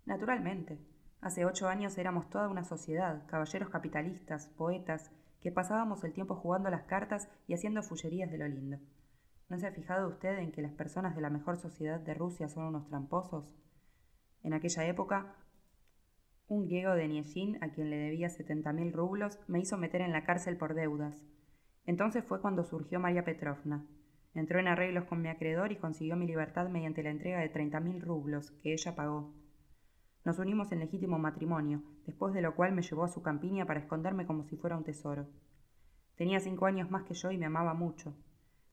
Naturalmente. 0.04 0.97
Hace 1.22 1.46
ocho 1.46 1.68
años 1.68 1.98
éramos 1.98 2.30
toda 2.30 2.48
una 2.48 2.64
sociedad, 2.64 3.26
caballeros 3.28 3.70
capitalistas, 3.70 4.48
poetas, 4.58 5.12
que 5.42 5.52
pasábamos 5.52 6.04
el 6.04 6.14
tiempo 6.14 6.36
jugando 6.36 6.70
las 6.70 6.84
cartas 6.84 7.30
y 7.48 7.54
haciendo 7.54 7.84
fullerías 7.84 8.32
de 8.32 8.38
lo 8.38 8.48
lindo. 8.48 8.78
¿No 9.50 9.58
se 9.58 9.68
ha 9.68 9.72
fijado 9.72 10.10
usted 10.10 10.38
en 10.40 10.52
que 10.52 10.62
las 10.62 10.74
personas 10.74 11.16
de 11.16 11.22
la 11.22 11.30
mejor 11.30 11.58
sociedad 11.58 12.00
de 12.00 12.14
Rusia 12.14 12.50
son 12.50 12.66
unos 12.66 12.88
tramposos? 12.88 13.56
En 14.44 14.54
aquella 14.54 14.86
época 14.86 15.36
un 16.50 16.66
griego 16.66 16.94
de 16.94 17.10
Nieshin, 17.10 17.62
a 17.62 17.72
quien 17.72 17.90
le 17.90 17.98
debía 17.98 18.30
setenta 18.30 18.72
mil 18.72 18.94
rublos, 18.94 19.38
me 19.48 19.60
hizo 19.60 19.78
meter 19.78 20.00
en 20.00 20.14
la 20.14 20.24
cárcel 20.24 20.56
por 20.56 20.76
deudas. 20.76 21.22
Entonces 21.86 22.24
fue 22.24 22.40
cuando 22.40 22.64
surgió 22.64 23.02
María 23.02 23.26
Petrovna. 23.26 23.86
Entró 24.34 24.60
en 24.60 24.70
arreglos 24.70 25.06
con 25.06 25.22
mi 25.22 25.28
acreedor 25.28 25.74
y 25.74 25.78
consiguió 25.78 26.16
mi 26.16 26.26
libertad 26.26 26.70
mediante 26.70 27.04
la 27.04 27.10
entrega 27.10 27.40
de 27.40 27.50
treinta 27.50 27.82
mil 27.82 28.02
rublos, 28.02 28.52
que 28.64 28.72
ella 28.72 28.96
pagó. 28.96 29.34
Nos 30.28 30.40
unimos 30.40 30.74
en 30.74 30.80
legítimo 30.80 31.18
matrimonio, 31.18 31.82
después 32.06 32.34
de 32.34 32.42
lo 32.42 32.54
cual 32.54 32.74
me 32.74 32.82
llevó 32.82 33.06
a 33.06 33.08
su 33.08 33.22
campiña 33.22 33.66
para 33.66 33.80
esconderme 33.80 34.26
como 34.26 34.44
si 34.44 34.58
fuera 34.58 34.76
un 34.76 34.84
tesoro. 34.84 35.26
Tenía 36.18 36.42
cinco 36.42 36.66
años 36.66 36.92
más 36.92 37.04
que 37.04 37.14
yo 37.14 37.32
y 37.32 37.38
me 37.38 37.46
amaba 37.46 37.74
mucho. 37.74 38.14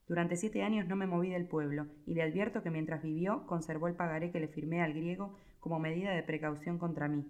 Durante 0.08 0.34
siete 0.34 0.64
años 0.64 0.88
no 0.88 0.96
me 0.96 1.06
moví 1.06 1.30
del 1.30 1.46
pueblo, 1.46 1.86
y 2.06 2.14
le 2.14 2.24
advierto 2.24 2.64
que 2.64 2.72
mientras 2.72 3.04
vivió 3.04 3.46
conservó 3.46 3.86
el 3.86 3.94
pagaré 3.94 4.32
que 4.32 4.40
le 4.40 4.48
firmé 4.48 4.82
al 4.82 4.94
griego 4.94 5.36
como 5.60 5.78
medida 5.78 6.10
de 6.10 6.24
precaución 6.24 6.76
contra 6.76 7.06
mí. 7.06 7.24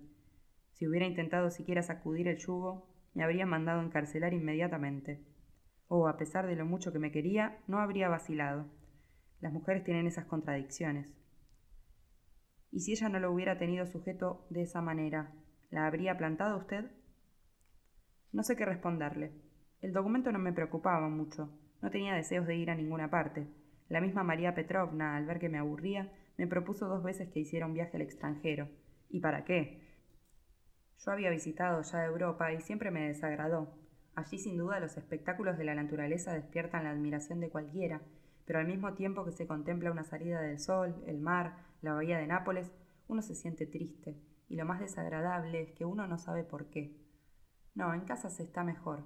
Si 0.73 0.89
hubiera 0.89 1.05
intentado 1.05 1.51
siquiera 1.51 1.83
sacudir 1.83 2.27
el 2.27 2.39
yugo, 2.39 2.89
me 3.13 3.25
habría 3.25 3.45
mandado 3.45 3.83
encarcelar 3.83 4.33
inmediatamente. 4.33 5.23
O, 5.87 6.09
a 6.09 6.17
pesar 6.17 6.47
de 6.47 6.57
lo 6.57 6.65
mucho 6.65 6.95
que 6.95 6.99
me 6.99 7.13
quería, 7.13 7.59
no 7.67 7.79
habría 7.79 8.09
vacilado. 8.09 8.71
Las 9.43 9.53
mujeres 9.53 9.85
tienen 9.85 10.07
esas 10.07 10.25
contradicciones. 10.25 11.24
¿Y 12.75 12.81
si 12.81 12.91
ella 12.91 13.09
no 13.09 13.21
lo 13.21 13.31
hubiera 13.31 13.57
tenido 13.57 13.87
sujeto 13.87 14.45
de 14.51 14.63
esa 14.63 14.81
manera, 14.81 15.31
la 15.71 15.87
habría 15.87 16.19
plantado 16.19 16.59
usted? 16.59 16.91
No 18.33 18.43
sé 18.43 18.57
qué 18.57 18.65
responderle. 18.65 19.31
El 19.81 19.93
documento 19.93 20.33
no 20.33 20.41
me 20.41 20.53
preocupaba 20.53 21.09
mucho. 21.09 21.57
No 21.83 21.91
tenía 21.93 22.17
deseos 22.17 22.49
de 22.49 22.57
ir 22.57 22.71
a 22.71 22.75
ninguna 22.75 23.11
parte. 23.11 23.47
La 23.89 24.01
misma 24.01 24.25
María 24.25 24.57
Petrovna, 24.57 25.15
al 25.17 25.25
ver 25.25 25.39
que 25.39 25.49
me 25.49 25.59
aburría, 25.59 26.13
me 26.37 26.49
propuso 26.49 26.89
dos 26.89 27.05
veces 27.05 27.29
que 27.29 27.39
hiciera 27.39 27.67
un 27.67 27.75
viaje 27.75 27.97
al 27.97 28.03
extranjero. 28.03 28.69
¿Y 29.09 29.21
para 29.21 29.45
qué? 29.45 29.81
Yo 30.99 31.13
había 31.13 31.31
visitado 31.31 31.81
ya 31.83 32.05
Europa 32.05 32.53
y 32.53 32.61
siempre 32.61 32.91
me 32.91 33.07
desagradó. 33.07 33.73
Allí 34.17 34.37
sin 34.37 34.59
duda 34.59 34.81
los 34.81 34.97
espectáculos 34.97 35.57
de 35.59 35.65
la 35.65 35.77
naturaleza 35.77 36.35
despiertan 36.35 36.83
la 36.83 36.91
admiración 36.91 37.39
de 37.39 37.51
cualquiera, 37.51 38.01
pero 38.47 38.59
al 38.59 38.67
mismo 38.67 38.95
tiempo 38.95 39.25
que 39.25 39.33
se 39.33 39.47
contempla 39.47 39.91
una 39.91 40.05
salida 40.05 40.41
del 40.41 40.59
sol, 40.59 41.03
el 41.07 41.21
mar, 41.21 41.65
la 41.83 41.95
bahía 41.95 42.19
de 42.19 42.27
Nápoles, 42.27 42.71
uno 43.09 43.23
se 43.23 43.35
siente 43.35 43.67
triste, 43.67 44.17
y 44.49 44.57
lo 44.57 44.65
más 44.65 44.81
desagradable 44.81 45.63
es 45.63 45.73
que 45.73 45.85
uno 45.85 46.07
no 46.07 46.19
sabe 46.19 46.45
por 46.45 46.71
qué. 46.71 46.97
No, 47.75 47.93
en 47.95 48.03
casa 48.03 48.31
se 48.31 48.43
está 48.43 48.63
mejor. 48.63 49.05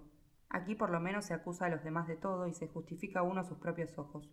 Aquí 0.50 0.74
por 0.74 0.90
lo 0.90 1.00
menos 1.00 1.26
se 1.26 1.34
acusa 1.34 1.66
a 1.66 1.68
los 1.68 1.84
demás 1.84 2.08
de 2.08 2.16
todo 2.16 2.46
y 2.46 2.54
se 2.54 2.68
justifica 2.68 3.22
uno 3.22 3.40
a 3.40 3.44
sus 3.44 3.58
propios 3.58 3.98
ojos. 3.98 4.30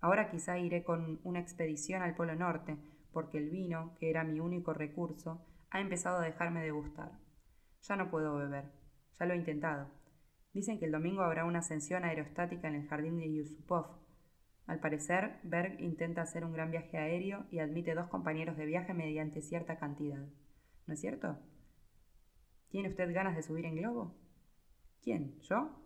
Ahora 0.00 0.30
quizá 0.30 0.58
iré 0.58 0.82
con 0.82 1.20
una 1.22 1.40
expedición 1.40 2.02
al 2.02 2.14
Polo 2.14 2.34
Norte, 2.34 2.76
porque 3.12 3.38
el 3.38 3.50
vino, 3.50 3.94
que 3.98 4.10
era 4.10 4.24
mi 4.24 4.40
único 4.40 4.72
recurso, 4.72 5.46
ha 5.70 5.80
empezado 5.80 6.18
a 6.18 6.24
dejarme 6.24 6.62
de 6.62 6.70
gustar. 6.70 7.12
Ya 7.82 7.96
no 7.96 8.10
puedo 8.10 8.36
beber. 8.36 8.72
Ya 9.18 9.26
lo 9.26 9.34
he 9.34 9.36
intentado. 9.36 9.88
Dicen 10.52 10.78
que 10.78 10.86
el 10.86 10.92
domingo 10.92 11.22
habrá 11.22 11.44
una 11.44 11.60
ascensión 11.60 12.04
aerostática 12.04 12.68
en 12.68 12.74
el 12.74 12.88
jardín 12.88 13.18
de 13.18 13.32
Yusupov. 13.32 14.01
Al 14.66 14.80
parecer, 14.80 15.40
Berg 15.42 15.80
intenta 15.80 16.22
hacer 16.22 16.44
un 16.44 16.52
gran 16.52 16.70
viaje 16.70 16.96
aéreo 16.96 17.46
y 17.50 17.58
admite 17.58 17.94
dos 17.94 18.08
compañeros 18.08 18.56
de 18.56 18.66
viaje 18.66 18.94
mediante 18.94 19.42
cierta 19.42 19.78
cantidad. 19.78 20.24
¿No 20.86 20.94
es 20.94 21.00
cierto? 21.00 21.38
¿Tiene 22.70 22.88
usted 22.88 23.12
ganas 23.12 23.36
de 23.36 23.42
subir 23.42 23.66
en 23.66 23.76
globo? 23.76 24.16
¿Quién? 25.02 25.40
¿Yo? 25.40 25.78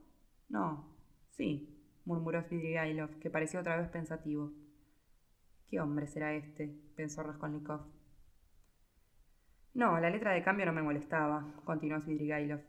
No. 0.48 0.94
Sí, 1.30 1.76
murmuró 2.04 2.42
Svidrigailov, 2.42 3.18
que 3.18 3.30
pareció 3.30 3.60
otra 3.60 3.76
vez 3.76 3.88
pensativo. 3.88 4.52
¿Qué 5.68 5.80
hombre 5.80 6.06
será 6.06 6.34
este? 6.34 6.78
pensó 6.94 7.22
Raskolnikov. 7.22 7.80
No, 9.74 9.98
la 10.00 10.10
letra 10.10 10.32
de 10.32 10.42
cambio 10.42 10.64
no 10.64 10.72
me 10.72 10.82
molestaba, 10.82 11.54
continuó 11.64 12.00
Svidrigailov. 12.00 12.60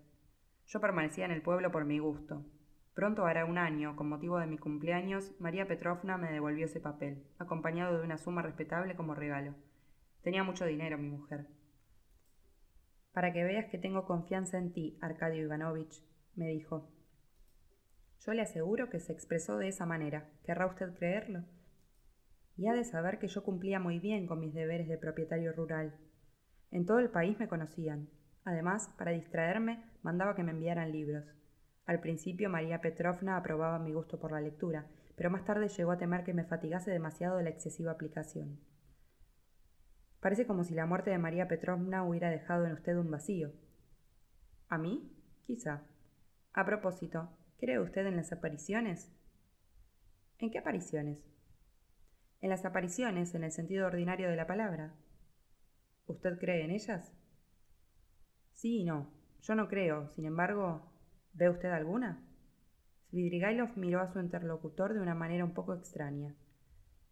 Yo 0.66 0.82
permanecía 0.82 1.26
en 1.26 1.32
el 1.32 1.42
pueblo 1.42 1.72
por 1.72 1.86
mi 1.86 2.00
gusto. 2.00 2.44
Pronto 2.98 3.28
hará 3.28 3.46
un 3.46 3.60
año, 3.60 3.96
con 3.96 4.10
motivo 4.10 4.40
de 4.40 4.48
mi 4.48 4.58
cumpleaños, 4.58 5.32
María 5.40 5.68
Petrovna 5.68 6.18
me 6.18 6.32
devolvió 6.32 6.66
ese 6.66 6.80
papel, 6.80 7.28
acompañado 7.38 7.96
de 7.96 8.04
una 8.04 8.18
suma 8.18 8.42
respetable 8.42 8.96
como 8.96 9.14
regalo. 9.14 9.54
Tenía 10.24 10.44
mucho 10.44 10.66
dinero 10.66 10.98
mi 10.98 11.08
mujer. 11.08 11.46
Para 13.12 13.32
que 13.34 13.44
veas 13.44 13.68
que 13.68 13.78
tengo 13.78 14.08
confianza 14.08 14.58
en 14.58 14.74
ti, 14.74 14.98
Arcadio 15.00 15.44
Ivanovich, 15.44 16.04
me 16.34 16.48
dijo. 16.48 16.90
Yo 18.26 18.34
le 18.34 18.42
aseguro 18.42 18.90
que 18.90 19.00
se 19.00 19.14
expresó 19.14 19.60
de 19.60 19.68
esa 19.68 19.86
manera. 19.86 20.32
¿Querrá 20.44 20.66
usted 20.66 20.96
creerlo? 20.96 21.44
Y 22.56 22.68
ha 22.68 22.74
de 22.74 22.84
saber 22.84 23.20
que 23.20 23.28
yo 23.28 23.44
cumplía 23.44 23.80
muy 23.80 24.00
bien 24.00 24.26
con 24.26 24.40
mis 24.40 24.56
deberes 24.56 24.88
de 24.88 24.98
propietario 24.98 25.54
rural. 25.54 25.96
En 26.72 26.88
todo 26.88 26.98
el 26.98 27.12
país 27.12 27.38
me 27.38 27.48
conocían. 27.48 28.10
Además, 28.44 28.90
para 28.98 29.12
distraerme, 29.12 29.84
mandaba 30.02 30.34
que 30.36 30.42
me 30.42 30.50
enviaran 30.50 30.92
libros. 30.92 31.38
Al 31.88 32.02
principio 32.02 32.50
María 32.50 32.82
Petrovna 32.82 33.38
aprobaba 33.38 33.80
mi 33.80 33.94
gusto 33.94 34.20
por 34.20 34.34
la 34.34 34.42
lectura, 34.42 34.88
pero 35.16 35.32
más 35.32 35.46
tarde 35.46 35.70
llegó 35.70 35.92
a 35.92 35.98
temer 35.98 36.26
que 36.26 36.34
me 36.34 36.44
fatigase 36.44 36.92
demasiado 36.92 37.38
de 37.38 37.44
la 37.44 37.50
excesiva 37.50 37.94
aplicación. 37.94 38.60
Parece 40.20 40.46
como 40.46 40.66
si 40.66 40.76
la 40.76 40.86
muerte 40.86 41.12
de 41.12 41.18
María 41.18 41.48
Petrovna 41.48 42.04
hubiera 42.04 42.30
dejado 42.30 42.66
en 42.66 42.74
usted 42.74 42.98
un 42.98 43.10
vacío. 43.10 43.54
¿A 44.68 44.78
mí? 44.78 45.14
Quizá. 45.46 45.84
A 46.52 46.66
propósito, 46.66 47.30
¿cree 47.58 47.80
usted 47.80 48.06
en 48.06 48.18
las 48.18 48.34
apariciones? 48.34 49.10
¿En 50.40 50.52
qué 50.52 50.60
apariciones? 50.60 51.20
En 52.42 52.50
las 52.50 52.66
apariciones, 52.66 53.34
en 53.34 53.46
el 53.46 53.54
sentido 53.54 53.88
ordinario 53.88 54.30
de 54.30 54.36
la 54.36 54.46
palabra. 54.46 54.94
¿Usted 56.06 56.38
cree 56.38 56.66
en 56.66 56.72
ellas? 56.72 57.14
Sí 58.52 58.80
y 58.80 58.84
no. 58.84 59.10
Yo 59.42 59.56
no 59.56 59.70
creo. 59.70 60.10
Sin 60.10 60.26
embargo, 60.26 60.87
¿ve 61.38 61.50
usted 61.50 61.70
alguna? 61.70 62.24
Svidrigailov 63.10 63.78
miró 63.78 64.02
a 64.02 64.12
su 64.12 64.20
interlocutor 64.20 64.94
de 64.94 65.00
una 65.00 65.16
manera 65.16 65.46
un 65.46 65.54
poco 65.54 65.74
extraña. 65.74 66.36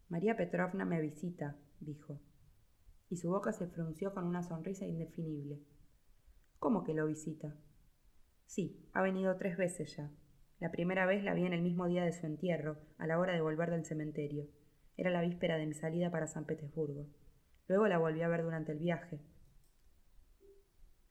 María 0.09 0.35
Petrovna 0.35 0.83
me 0.83 0.99
visita, 0.99 1.55
dijo, 1.79 2.19
y 3.09 3.17
su 3.17 3.29
boca 3.29 3.53
se 3.53 3.67
frunció 3.67 4.13
con 4.13 4.25
una 4.25 4.43
sonrisa 4.43 4.85
indefinible. 4.85 5.61
¿Cómo 6.57 6.83
que 6.83 6.93
lo 6.93 7.05
visita? 7.05 7.55
Sí, 8.45 8.89
ha 8.93 9.01
venido 9.01 9.37
tres 9.37 9.57
veces 9.57 9.95
ya. 9.95 10.11
La 10.59 10.71
primera 10.71 11.05
vez 11.05 11.23
la 11.23 11.33
vi 11.33 11.45
en 11.45 11.53
el 11.53 11.61
mismo 11.61 11.87
día 11.87 12.03
de 12.03 12.13
su 12.13 12.25
entierro, 12.25 12.77
a 12.97 13.05
la 13.05 13.19
hora 13.19 13.33
de 13.33 13.41
volver 13.41 13.69
del 13.69 13.85
cementerio. 13.85 14.47
Era 14.97 15.11
la 15.11 15.21
víspera 15.21 15.57
de 15.57 15.67
mi 15.67 15.73
salida 15.73 16.09
para 16.09 16.27
San 16.27 16.45
Petersburgo. 16.45 17.07
Luego 17.67 17.87
la 17.87 17.99
volví 17.99 18.21
a 18.21 18.27
ver 18.27 18.43
durante 18.43 18.71
el 18.71 18.79
viaje. 18.79 19.19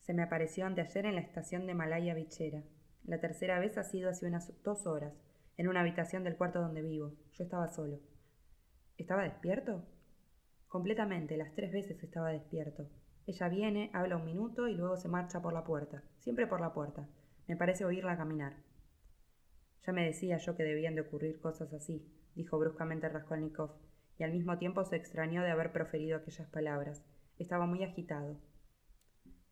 Se 0.01 0.15
me 0.15 0.23
apareció 0.23 0.67
anteayer 0.67 1.07
en 1.07 1.15
la 1.15 1.21
estación 1.21 1.67
de 1.67 1.75
Malaya 1.75 2.15
Bichera. 2.15 2.65
La 3.05 3.21
tercera 3.21 3.59
vez 3.59 3.77
ha 3.77 3.85
sido 3.85 4.09
hace 4.09 4.27
unas 4.27 4.51
dos 4.63 4.87
horas, 4.87 5.13
en 5.59 5.69
una 5.69 5.81
habitación 5.81 6.25
del 6.25 6.37
cuarto 6.37 6.61
donde 6.61 6.83
vivo. 6.83 7.13
Yo 7.33 7.45
estaba 7.45 7.69
solo. 7.69 8.01
¿Estaba 8.97 9.25
despierto? 9.25 9.85
Completamente, 10.69 11.37
las 11.37 11.55
tres 11.55 11.71
veces 11.71 12.03
estaba 12.03 12.31
despierto. 12.31 12.89
Ella 13.27 13.49
viene, 13.49 13.91
habla 13.93 14.17
un 14.17 14.25
minuto 14.25 14.69
y 14.69 14.75
luego 14.75 14.97
se 14.97 15.09
marcha 15.09 15.43
por 15.43 15.53
la 15.53 15.65
puerta, 15.65 16.03
siempre 16.19 16.47
por 16.47 16.61
la 16.61 16.73
puerta. 16.73 17.07
Me 17.47 17.57
parece 17.57 17.85
oírla 17.85 18.17
caminar. 18.17 18.55
Ya 19.87 19.93
me 19.93 20.07
decía 20.07 20.39
yo 20.39 20.57
que 20.57 20.65
debían 20.65 20.95
de 20.95 21.03
ocurrir 21.03 21.41
cosas 21.41 21.73
así, 21.75 22.11
dijo 22.35 22.59
bruscamente 22.59 23.09
Raskolnikov, 23.09 23.73
y 24.19 24.25
al 24.25 24.33
mismo 24.33 24.57
tiempo 24.57 24.83
se 24.85 24.97
extrañó 24.97 25.43
de 25.43 25.51
haber 25.51 25.73
proferido 25.73 26.17
aquellas 26.17 26.49
palabras. 26.49 27.05
Estaba 27.39 27.67
muy 27.67 27.85
agitado. 27.85 28.39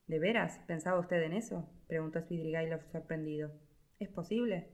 ¿De 0.06 0.18
veras? 0.18 0.58
¿Pensaba 0.66 1.00
usted 1.00 1.22
en 1.22 1.32
eso? 1.32 1.68
preguntó 1.86 2.20
Svidrigailov 2.20 2.84
sorprendido. 2.90 3.52
¿Es 3.98 4.08
posible? 4.08 4.68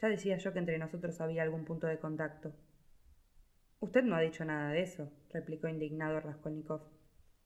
Ya 0.00 0.08
decía 0.08 0.36
yo 0.36 0.52
que 0.52 0.60
entre 0.60 0.78
nosotros 0.78 1.20
había 1.20 1.42
algún 1.42 1.64
punto 1.64 1.86
de 1.86 1.98
contacto. 1.98 2.54
Usted 3.80 4.02
no 4.02 4.16
ha 4.16 4.20
dicho 4.20 4.44
nada 4.44 4.70
de 4.70 4.82
eso, 4.82 5.12
replicó 5.30 5.68
indignado 5.68 6.20
Raskolnikov. 6.20 6.82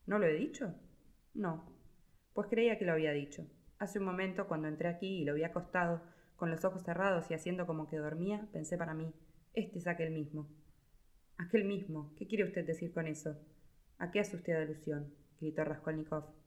¿No 0.05 0.19
lo 0.19 0.25
he 0.25 0.33
dicho? 0.33 0.73
No. 1.33 1.73
Pues 2.33 2.47
creía 2.49 2.77
que 2.77 2.85
lo 2.85 2.93
había 2.93 3.11
dicho. 3.11 3.47
Hace 3.79 3.99
un 3.99 4.05
momento, 4.05 4.47
cuando 4.47 4.67
entré 4.67 4.87
aquí 4.87 5.21
y 5.21 5.25
lo 5.25 5.33
vi 5.33 5.43
acostado, 5.43 6.01
con 6.35 6.51
los 6.51 6.65
ojos 6.65 6.83
cerrados 6.83 7.29
y 7.29 7.33
haciendo 7.33 7.65
como 7.65 7.87
que 7.87 7.97
dormía, 7.97 8.47
pensé 8.51 8.77
para 8.77 8.93
mí, 8.93 9.13
este 9.53 9.79
es 9.79 9.87
aquel 9.87 10.11
mismo. 10.11 10.49
Aquel 11.37 11.65
mismo. 11.65 12.13
¿Qué 12.17 12.27
quiere 12.27 12.45
usted 12.45 12.65
decir 12.65 12.93
con 12.93 13.07
eso? 13.07 13.37
¿A 13.97 14.11
qué 14.11 14.19
hace 14.19 14.35
usted 14.35 14.55
alusión? 14.55 15.13
gritó 15.39 15.63
Raskolnikov. 15.63 16.42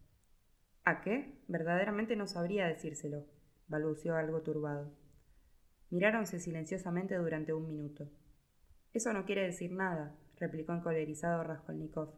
¿A 0.88 1.00
qué? 1.00 1.42
Verdaderamente 1.48 2.14
no 2.14 2.28
sabría 2.28 2.68
decírselo, 2.68 3.26
balbuceó 3.66 4.14
algo 4.14 4.42
turbado. 4.42 4.92
Miráronse 5.90 6.38
silenciosamente 6.38 7.16
durante 7.16 7.52
un 7.52 7.66
minuto. 7.66 8.08
Eso 8.92 9.12
no 9.12 9.24
quiere 9.24 9.42
decir 9.42 9.72
nada, 9.72 10.16
replicó 10.36 10.72
encolerizado 10.72 11.42
Raskolnikov. 11.42 12.14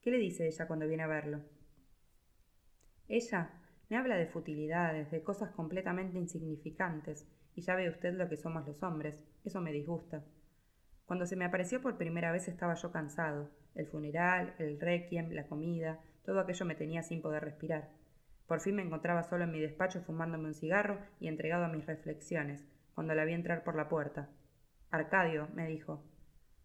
¿Qué 0.00 0.12
le 0.12 0.18
dice 0.18 0.46
ella 0.46 0.68
cuando 0.68 0.86
viene 0.86 1.02
a 1.02 1.08
verlo? 1.08 1.40
Ella 3.08 3.60
me 3.88 3.96
habla 3.96 4.16
de 4.16 4.26
futilidades, 4.28 5.10
de 5.10 5.24
cosas 5.24 5.50
completamente 5.50 6.16
insignificantes, 6.16 7.26
y 7.56 7.62
ya 7.62 7.74
ve 7.74 7.90
usted 7.90 8.14
lo 8.14 8.28
que 8.28 8.36
somos 8.36 8.64
los 8.68 8.80
hombres. 8.84 9.16
Eso 9.44 9.60
me 9.60 9.72
disgusta. 9.72 10.24
Cuando 11.06 11.26
se 11.26 11.34
me 11.34 11.44
apareció 11.44 11.82
por 11.82 11.98
primera 11.98 12.30
vez 12.30 12.46
estaba 12.46 12.74
yo 12.74 12.92
cansado. 12.92 13.50
El 13.74 13.88
funeral, 13.88 14.54
el 14.60 14.78
requiem, 14.78 15.32
la 15.32 15.48
comida, 15.48 15.98
todo 16.24 16.40
aquello 16.40 16.66
me 16.66 16.74
tenía 16.74 17.02
sin 17.02 17.22
poder 17.22 17.44
respirar. 17.44 17.90
Por 18.46 18.60
fin 18.60 18.76
me 18.76 18.82
encontraba 18.82 19.22
solo 19.22 19.44
en 19.44 19.52
mi 19.52 19.60
despacho 19.60 20.02
fumándome 20.02 20.48
un 20.48 20.54
cigarro 20.54 20.98
y 21.20 21.28
entregado 21.28 21.64
a 21.64 21.68
mis 21.68 21.86
reflexiones, 21.86 22.66
cuando 22.94 23.14
la 23.14 23.24
vi 23.24 23.32
entrar 23.32 23.62
por 23.62 23.76
la 23.76 23.88
puerta. 23.88 24.28
Arcadio, 24.90 25.48
me 25.54 25.66
dijo, 25.66 26.04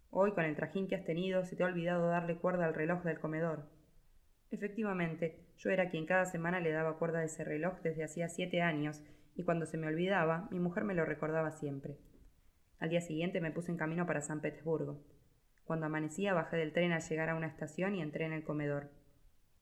hoy 0.10 0.34
con 0.34 0.46
el 0.46 0.56
trajín 0.56 0.88
que 0.88 0.96
has 0.96 1.06
tenido 1.06 1.46
se 1.46 1.56
te 1.56 1.64
ha 1.64 1.68
olvidado 1.68 2.08
darle 2.08 2.38
cuerda 2.38 2.66
al 2.66 2.74
reloj 2.74 3.04
del 3.04 3.20
comedor. 3.20 3.70
Efectivamente, 4.52 5.46
yo 5.58 5.70
era 5.70 5.90
quien 5.90 6.06
cada 6.06 6.26
semana 6.26 6.60
le 6.60 6.72
daba 6.72 6.98
cuerda 6.98 7.20
a 7.20 7.24
ese 7.24 7.44
reloj 7.44 7.80
desde 7.82 8.04
hacía 8.04 8.30
siete 8.30 8.62
años, 8.62 9.04
y 9.36 9.44
cuando 9.44 9.66
se 9.66 9.78
me 9.78 9.88
olvidaba, 9.88 10.48
mi 10.50 10.60
mujer 10.60 10.86
me 10.86 10.96
lo 10.96 11.06
recordaba 11.06 11.52
siempre. 11.52 11.98
Al 12.80 12.90
día 12.90 13.02
siguiente 13.02 13.42
me 13.42 13.52
puse 13.52 13.72
en 13.72 13.78
camino 13.78 14.06
para 14.06 14.22
San 14.22 14.42
Petersburgo. 14.42 15.02
Cuando 15.66 15.86
amanecía 15.86 16.34
bajé 16.34 16.58
del 16.58 16.74
tren 16.74 16.92
al 16.92 17.02
llegar 17.02 17.30
a 17.30 17.36
una 17.36 17.48
estación 17.48 17.96
y 17.96 18.02
entré 18.02 18.26
en 18.26 18.34
el 18.34 18.44
comedor. 18.44 18.90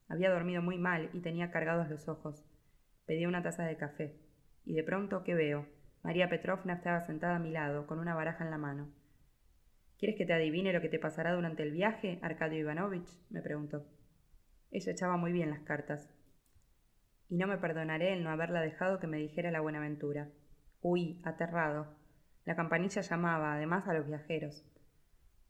Había 0.08 0.30
dormido 0.32 0.62
muy 0.62 0.78
mal 0.78 1.10
y 1.14 1.22
tenía 1.22 1.52
cargados 1.52 1.90
los 1.90 2.08
ojos. 2.08 2.46
Pedí 3.06 3.26
una 3.26 3.44
taza 3.44 3.64
de 3.66 3.78
café. 3.78 4.20
Y 4.66 4.74
de 4.74 4.84
pronto, 4.84 5.24
¿qué 5.24 5.34
veo? 5.34 5.68
María 6.04 6.30
Petrovna 6.30 6.74
estaba 6.74 7.02
sentada 7.02 7.38
a 7.38 7.40
mi 7.40 7.52
lado, 7.52 7.88
con 7.88 8.00
una 8.00 8.16
baraja 8.16 8.44
en 8.44 8.52
la 8.52 8.58
mano. 8.58 8.92
¿Quieres 9.98 10.18
que 10.18 10.26
te 10.26 10.34
adivine 10.34 10.74
lo 10.74 10.82
que 10.82 10.90
te 10.90 11.00
pasará 11.00 11.34
durante 11.34 11.64
el 11.64 11.72
viaje, 11.72 12.20
Arcadio 12.22 12.60
Ivanovich? 12.60 13.08
me 13.30 13.42
preguntó. 13.42 13.86
Ella 14.70 14.92
echaba 14.92 15.18
muy 15.18 15.32
bien 15.32 15.50
las 15.50 15.62
cartas. 15.62 16.10
Y 17.30 17.38
no 17.38 17.48
me 17.48 17.58
perdonaré 17.58 18.14
el 18.14 18.24
no 18.24 18.30
haberla 18.30 18.62
dejado 18.62 19.00
que 19.00 19.08
me 19.08 19.18
dijera 19.18 19.52
la 19.52 19.62
Buenaventura. 19.62 20.30
Huí, 20.82 21.22
aterrado. 21.24 21.96
La 22.44 22.56
campanilla 22.56 23.02
llamaba, 23.02 23.54
además, 23.54 23.88
a 23.88 23.94
los 23.94 24.06
viajeros. 24.06 24.66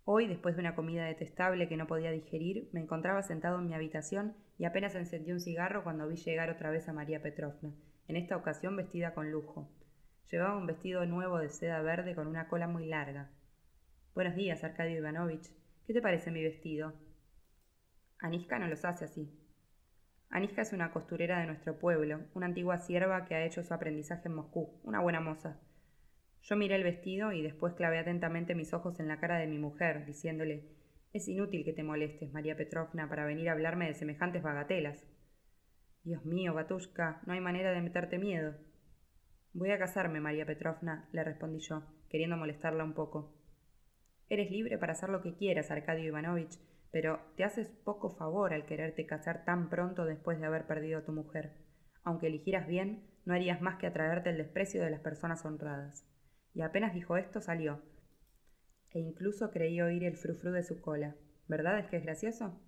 Hoy, 0.05 0.27
después 0.27 0.55
de 0.55 0.59
una 0.59 0.75
comida 0.75 1.05
detestable 1.05 1.69
que 1.69 1.77
no 1.77 1.87
podía 1.87 2.11
digerir, 2.11 2.67
me 2.73 2.81
encontraba 2.81 3.23
sentado 3.23 3.59
en 3.59 3.67
mi 3.67 3.73
habitación 3.73 4.35
y 4.57 4.65
apenas 4.65 4.95
encendí 4.95 5.31
un 5.31 5.39
cigarro 5.39 5.85
cuando 5.85 6.09
vi 6.09 6.17
llegar 6.17 6.49
otra 6.49 6.71
vez 6.71 6.89
a 6.89 6.93
María 6.93 7.21
Petrovna, 7.21 7.71
en 8.09 8.17
esta 8.17 8.35
ocasión 8.35 8.75
vestida 8.75 9.13
con 9.13 9.31
lujo. 9.31 9.69
Llevaba 10.29 10.57
un 10.57 10.67
vestido 10.67 11.05
nuevo 11.05 11.39
de 11.39 11.47
seda 11.47 11.81
verde 11.81 12.15
con 12.15 12.27
una 12.27 12.49
cola 12.49 12.67
muy 12.67 12.85
larga. 12.85 13.29
Buenos 14.13 14.35
días, 14.35 14.61
Arcadio 14.65 14.97
Ivanovich. 14.97 15.47
¿Qué 15.87 15.93
te 15.93 16.01
parece 16.01 16.31
mi 16.31 16.43
vestido? 16.43 16.91
Aniska 18.19 18.59
no 18.59 18.67
los 18.67 18.83
hace 18.83 19.05
así. 19.05 19.31
Aniska 20.29 20.63
es 20.63 20.73
una 20.73 20.91
costurera 20.91 21.39
de 21.39 21.45
nuestro 21.45 21.79
pueblo, 21.79 22.19
una 22.33 22.47
antigua 22.47 22.77
sierva 22.77 23.23
que 23.23 23.35
ha 23.35 23.45
hecho 23.45 23.63
su 23.63 23.73
aprendizaje 23.73 24.27
en 24.27 24.35
Moscú, 24.35 24.81
una 24.83 24.99
buena 24.99 25.21
moza. 25.21 25.61
Yo 26.43 26.57
miré 26.57 26.75
el 26.75 26.83
vestido 26.83 27.31
y 27.31 27.41
después 27.41 27.73
clavé 27.73 27.99
atentamente 27.99 28.53
mis 28.53 28.73
ojos 28.73 28.99
en 28.99 29.07
la 29.07 29.19
cara 29.19 29.37
de 29.37 29.47
mi 29.47 29.57
mujer, 29.57 30.05
diciéndole 30.05 30.65
Es 31.13 31.29
inútil 31.29 31.63
que 31.63 31.71
te 31.71 31.83
molestes, 31.83 32.33
María 32.33 32.57
Petrovna, 32.57 33.07
para 33.07 33.25
venir 33.25 33.47
a 33.47 33.53
hablarme 33.53 33.87
de 33.87 33.93
semejantes 33.93 34.43
bagatelas. 34.43 35.05
Dios 36.03 36.25
mío, 36.25 36.53
Batushka, 36.53 37.21
no 37.25 37.31
hay 37.31 37.39
manera 37.39 37.71
de 37.71 37.81
meterte 37.81 38.17
miedo. 38.17 38.55
Voy 39.53 39.71
a 39.71 39.79
casarme, 39.79 40.19
María 40.19 40.45
Petrovna, 40.45 41.07
le 41.13 41.23
respondí 41.23 41.59
yo, 41.59 41.83
queriendo 42.09 42.35
molestarla 42.35 42.83
un 42.83 42.93
poco. 42.93 43.37
Eres 44.27 44.51
libre 44.51 44.77
para 44.77 44.93
hacer 44.93 45.09
lo 45.09 45.21
que 45.21 45.35
quieras, 45.35 45.71
Arcadio 45.71 46.07
Ivanovich, 46.07 46.59
pero 46.91 47.21
te 47.37 47.45
haces 47.45 47.67
poco 47.85 48.09
favor 48.09 48.53
al 48.53 48.65
quererte 48.65 49.05
casar 49.05 49.45
tan 49.45 49.69
pronto 49.69 50.03
después 50.03 50.39
de 50.41 50.45
haber 50.45 50.67
perdido 50.67 50.99
a 50.99 51.05
tu 51.05 51.13
mujer. 51.13 51.53
Aunque 52.03 52.27
eligieras 52.27 52.67
bien, 52.67 53.07
no 53.23 53.33
harías 53.33 53.61
más 53.61 53.77
que 53.77 53.87
atraerte 53.87 54.31
el 54.31 54.37
desprecio 54.37 54.83
de 54.83 54.89
las 54.89 54.99
personas 54.99 55.45
honradas. 55.45 56.05
Y 56.53 56.61
apenas 56.61 56.93
dijo 56.93 57.17
esto, 57.17 57.41
salió. 57.41 57.81
E 58.91 58.99
incluso 58.99 59.49
creí 59.51 59.81
oír 59.81 60.03
el 60.03 60.17
frufru 60.17 60.51
de 60.51 60.63
su 60.63 60.81
cola. 60.81 61.15
¿Verdad 61.47 61.79
es 61.79 61.87
que 61.87 61.97
es 61.97 62.03
gracioso? 62.03 62.59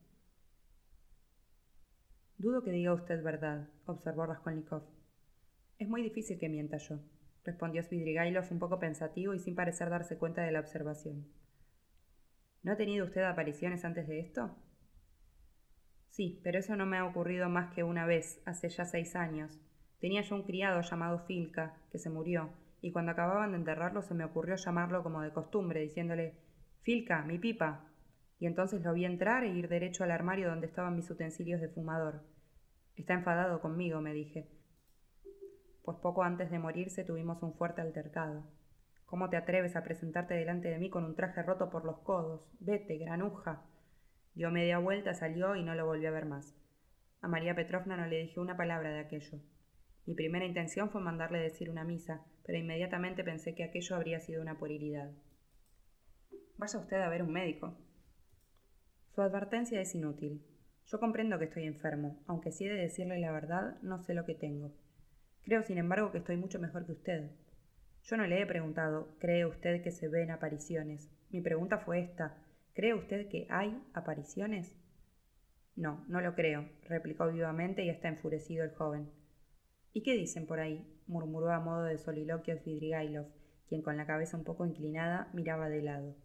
Dudo 2.38 2.64
que 2.64 2.72
diga 2.72 2.94
usted 2.94 3.24
verdad, 3.24 3.70
observó 3.86 4.26
Raskolnikov. 4.26 4.84
Es 5.80 5.88
muy 5.88 6.02
difícil 6.02 6.38
que 6.38 6.50
mienta 6.50 6.78
yo, 6.78 7.00
respondió 7.44 7.82
Svidrigailov 7.84 8.46
un 8.52 8.60
poco 8.60 8.80
pensativo 8.80 9.34
y 9.34 9.40
sin 9.40 9.56
parecer 9.56 9.90
darse 9.90 10.18
cuenta 10.18 10.42
de 10.42 10.52
la 10.52 10.60
observación. 10.60 11.28
¿No 12.64 12.74
ha 12.74 12.78
tenido 12.78 13.06
usted 13.06 13.24
apariciones 13.24 13.86
antes 13.86 14.08
de 14.08 14.20
esto? 14.20 14.56
Sí, 16.10 16.42
pero 16.44 16.60
eso 16.60 16.76
no 16.76 16.86
me 16.86 16.98
ha 16.98 17.06
ocurrido 17.06 17.50
más 17.50 17.74
que 17.74 17.84
una 17.84 18.06
vez, 18.06 18.42
hace 18.46 18.70
ya 18.70 18.86
seis 18.86 19.16
años. 19.16 19.60
Tenía 20.00 20.22
yo 20.22 20.36
un 20.36 20.44
criado 20.44 20.82
llamado 20.82 21.20
Filka, 21.20 21.78
que 21.92 22.00
se 22.00 22.10
murió, 22.10 22.50
y 22.86 22.92
cuando 22.92 23.14
acababan 23.14 23.50
de 23.50 23.58
enterrarlo 23.58 24.04
se 24.04 24.14
me 24.14 24.26
ocurrió 24.26 24.58
llamarlo 24.58 25.02
como 25.02 25.20
de 25.24 25.32
costumbre, 25.34 25.80
diciéndole 25.80 26.36
Filka, 26.84 27.24
mi 27.24 27.40
pipa. 27.40 27.90
Y 28.38 28.46
entonces 28.46 28.84
lo 28.84 28.94
vi 28.94 29.06
entrar 29.06 29.44
e 29.44 29.48
ir 29.48 29.68
derecho 29.70 30.04
al 30.04 30.12
armario 30.12 30.50
donde 30.50 30.68
estaban 30.68 30.96
mis 30.96 31.10
utensilios 31.10 31.60
de 31.62 31.70
fumador. 31.70 32.22
Está 32.96 33.16
enfadado 33.16 33.60
conmigo, 33.60 34.02
me 34.02 34.14
dije. 34.14 34.52
Pues 35.82 35.98
poco 35.98 36.22
antes 36.22 36.52
de 36.52 36.60
morirse 36.60 37.04
tuvimos 37.04 37.42
un 37.42 37.56
fuerte 37.56 37.82
altercado. 37.82 38.44
¿Cómo 39.08 39.32
te 39.32 39.38
atreves 39.38 39.76
a 39.76 39.84
presentarte 39.84 40.36
delante 40.36 40.68
de 40.68 40.78
mí 40.78 40.92
con 40.92 41.06
un 41.06 41.16
traje 41.16 41.42
roto 41.42 41.72
por 41.72 41.86
los 41.86 41.98
codos? 42.02 42.48
Vete, 42.60 43.00
granuja. 43.00 43.64
Dio 44.36 44.52
media 44.52 44.78
vuelta, 44.78 45.16
salió 45.16 45.56
y 45.56 45.64
no 45.64 45.74
lo 45.74 45.88
volví 45.88 46.06
a 46.06 46.12
ver 46.12 46.28
más. 46.28 46.56
A 47.22 47.28
María 47.28 47.56
Petrovna 47.56 47.98
no 47.98 48.06
le 48.06 48.20
dije 48.20 48.40
una 48.40 48.56
palabra 48.56 48.92
de 48.92 49.00
aquello. 49.00 49.40
Mi 50.06 50.14
primera 50.14 50.46
intención 50.46 50.92
fue 50.92 51.02
mandarle 51.02 51.40
decir 51.40 51.72
una 51.72 51.84
misa, 51.84 52.24
pero 52.46 52.58
inmediatamente 52.58 53.24
pensé 53.24 53.56
que 53.56 53.64
aquello 53.64 53.96
habría 53.96 54.20
sido 54.20 54.42
una 54.42 54.58
puerilidad. 54.58 55.12
Vaya 56.58 56.80
usted 56.80 57.02
a 57.02 57.10
ver 57.10 57.24
un 57.24 57.34
médico. 57.34 57.78
Su 59.14 59.22
advertencia 59.22 59.82
es 59.82 59.96
inútil. 59.96 60.46
Yo 60.86 61.00
comprendo 61.00 61.40
que 61.40 61.46
estoy 61.46 61.66
enfermo, 61.66 62.24
aunque 62.28 62.52
si 62.52 62.66
he 62.66 62.70
de 62.70 62.82
decirle 62.82 63.20
la 63.20 63.32
verdad, 63.32 63.82
no 63.82 63.98
sé 63.98 64.14
lo 64.14 64.26
que 64.26 64.36
tengo. 64.36 64.74
Creo, 65.44 65.64
sin 65.64 65.78
embargo, 65.78 66.12
que 66.12 66.20
estoy 66.20 66.38
mucho 66.38 66.60
mejor 66.60 66.86
que 66.86 66.92
usted. 66.92 67.32
Yo 68.04 68.18
no 68.18 68.28
le 68.28 68.40
he 68.40 68.46
preguntado, 68.46 69.18
¿cree 69.20 69.46
usted 69.46 69.82
que 69.82 69.92
se 69.92 70.08
ven 70.08 70.30
apariciones? 70.30 71.10
Mi 71.32 71.42
pregunta 71.42 71.80
fue 71.80 72.02
esta, 72.02 72.38
¿cree 72.74 72.94
usted 72.94 73.28
que 73.30 73.48
hay 73.50 73.82
apariciones? 73.94 74.76
No, 75.76 76.06
no 76.08 76.22
lo 76.22 76.36
creo, 76.36 76.70
replicó 76.84 77.28
vivamente 77.28 77.84
y 77.84 77.90
está 77.90 78.08
enfurecido 78.08 78.64
el 78.64 78.76
joven. 78.76 79.10
¿Y 79.92 80.04
qué 80.04 80.14
dicen 80.14 80.46
por 80.46 80.60
ahí? 80.60 80.95
Murmuró 81.08 81.52
a 81.52 81.60
modo 81.60 81.84
de 81.84 81.98
soliloquio 81.98 82.58
Svidrigailov, 82.58 83.28
quien 83.68 83.82
con 83.82 83.98
la 83.98 84.06
cabeza 84.06 84.38
un 84.38 84.44
poco 84.44 84.66
inclinada 84.66 85.30
miraba 85.34 85.70
de 85.70 85.82
lado. 85.82 86.16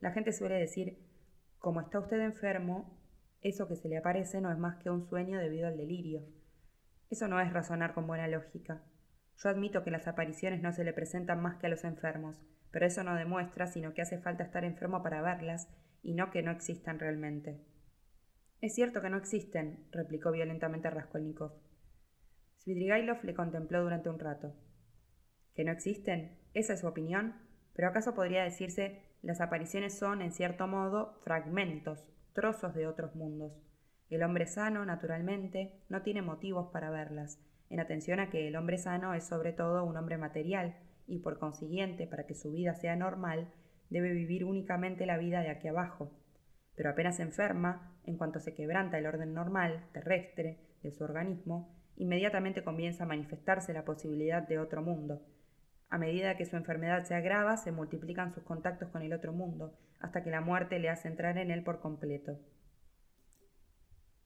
La 0.00 0.12
gente 0.12 0.32
suele 0.32 0.56
decir, 0.56 0.98
como 1.58 1.80
está 1.80 1.98
usted 1.98 2.20
enfermo, 2.20 2.98
eso 3.42 3.68
que 3.68 3.76
se 3.76 3.88
le 3.88 3.98
aparece 3.98 4.40
no 4.40 4.50
es 4.50 4.58
más 4.58 4.76
que 4.82 4.90
un 4.90 5.02
sueño 5.08 5.38
debido 5.38 5.66
al 5.66 5.76
delirio. 5.76 6.22
Eso 7.10 7.28
no 7.28 7.40
es 7.40 7.52
razonar 7.52 7.94
con 7.94 8.06
buena 8.06 8.28
lógica. 8.28 8.82
Yo 9.36 9.48
admito 9.48 9.82
que 9.82 9.90
las 9.90 10.06
apariciones 10.06 10.62
no 10.62 10.72
se 10.72 10.84
le 10.84 10.92
presentan 10.92 11.40
más 11.40 11.56
que 11.56 11.66
a 11.66 11.70
los 11.70 11.84
enfermos, 11.84 12.40
pero 12.70 12.86
eso 12.86 13.02
no 13.02 13.14
demuestra 13.14 13.66
sino 13.66 13.94
que 13.94 14.02
hace 14.02 14.18
falta 14.18 14.44
estar 14.44 14.64
enfermo 14.64 15.02
para 15.02 15.22
verlas 15.22 15.68
y 16.02 16.14
no 16.14 16.30
que 16.30 16.42
no 16.42 16.50
existan 16.50 16.98
realmente. 16.98 17.60
Es 18.60 18.74
cierto 18.74 19.00
que 19.00 19.08
no 19.08 19.16
existen, 19.16 19.86
replicó 19.90 20.30
violentamente 20.30 20.90
Raskolnikov. 20.90 21.52
Svidrigailov 22.60 23.24
le 23.24 23.34
contempló 23.34 23.82
durante 23.82 24.10
un 24.10 24.18
rato. 24.18 24.54
¿Que 25.54 25.64
no 25.64 25.72
existen? 25.72 26.38
¿Esa 26.52 26.74
es 26.74 26.80
su 26.80 26.86
opinión? 26.86 27.34
¿Pero 27.74 27.88
acaso 27.88 28.14
podría 28.14 28.44
decirse 28.44 29.02
las 29.22 29.40
apariciones 29.40 29.98
son, 29.98 30.20
en 30.20 30.32
cierto 30.32 30.66
modo, 30.66 31.18
fragmentos, 31.24 32.04
trozos 32.34 32.74
de 32.74 32.86
otros 32.86 33.14
mundos? 33.14 33.52
El 34.10 34.22
hombre 34.22 34.46
sano, 34.46 34.84
naturalmente, 34.84 35.72
no 35.88 36.02
tiene 36.02 36.20
motivos 36.20 36.70
para 36.70 36.90
verlas, 36.90 37.40
en 37.70 37.80
atención 37.80 38.20
a 38.20 38.28
que 38.28 38.48
el 38.48 38.56
hombre 38.56 38.76
sano 38.76 39.14
es 39.14 39.24
sobre 39.24 39.52
todo 39.52 39.84
un 39.84 39.96
hombre 39.96 40.18
material 40.18 40.76
y 41.06 41.20
por 41.20 41.38
consiguiente, 41.38 42.06
para 42.06 42.26
que 42.26 42.34
su 42.34 42.52
vida 42.52 42.74
sea 42.74 42.94
normal, 42.94 43.52
debe 43.88 44.12
vivir 44.12 44.44
únicamente 44.44 45.06
la 45.06 45.16
vida 45.16 45.40
de 45.40 45.50
aquí 45.50 45.68
abajo. 45.68 46.12
Pero 46.76 46.90
apenas 46.90 47.20
enferma, 47.20 47.96
en 48.04 48.16
cuanto 48.16 48.38
se 48.38 48.54
quebranta 48.54 48.98
el 48.98 49.06
orden 49.06 49.32
normal, 49.32 49.88
terrestre, 49.92 50.58
de 50.82 50.92
su 50.92 51.04
organismo, 51.04 51.79
inmediatamente 52.00 52.64
comienza 52.64 53.04
a 53.04 53.06
manifestarse 53.06 53.74
la 53.74 53.84
posibilidad 53.84 54.42
de 54.46 54.58
otro 54.58 54.82
mundo. 54.82 55.20
A 55.90 55.98
medida 55.98 56.36
que 56.36 56.46
su 56.46 56.56
enfermedad 56.56 57.04
se 57.04 57.14
agrava, 57.14 57.58
se 57.58 57.72
multiplican 57.72 58.32
sus 58.32 58.42
contactos 58.42 58.88
con 58.88 59.02
el 59.02 59.12
otro 59.12 59.34
mundo, 59.34 59.78
hasta 60.00 60.22
que 60.24 60.30
la 60.30 60.40
muerte 60.40 60.78
le 60.78 60.88
hace 60.88 61.08
entrar 61.08 61.36
en 61.36 61.50
él 61.50 61.62
por 61.62 61.80
completo. 61.80 62.38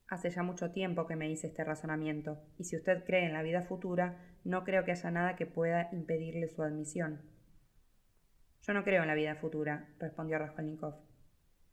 Hace 0.07 0.29
ya 0.29 0.41
mucho 0.41 0.71
tiempo 0.71 1.05
que 1.05 1.17
me 1.17 1.29
hice 1.29 1.47
este 1.47 1.65
razonamiento, 1.65 2.39
y 2.57 2.63
si 2.63 2.77
usted 2.77 3.03
cree 3.03 3.25
en 3.25 3.33
la 3.33 3.41
vida 3.41 3.63
futura, 3.63 4.37
no 4.45 4.63
creo 4.63 4.85
que 4.85 4.91
haya 4.91 5.11
nada 5.11 5.35
que 5.35 5.45
pueda 5.45 5.89
impedirle 5.91 6.47
su 6.47 6.63
admisión. 6.63 7.23
Yo 8.61 8.73
no 8.73 8.85
creo 8.85 9.01
en 9.01 9.07
la 9.07 9.15
vida 9.15 9.35
futura, 9.35 9.89
respondió 9.99 10.37
Raskolnikov. 10.37 10.95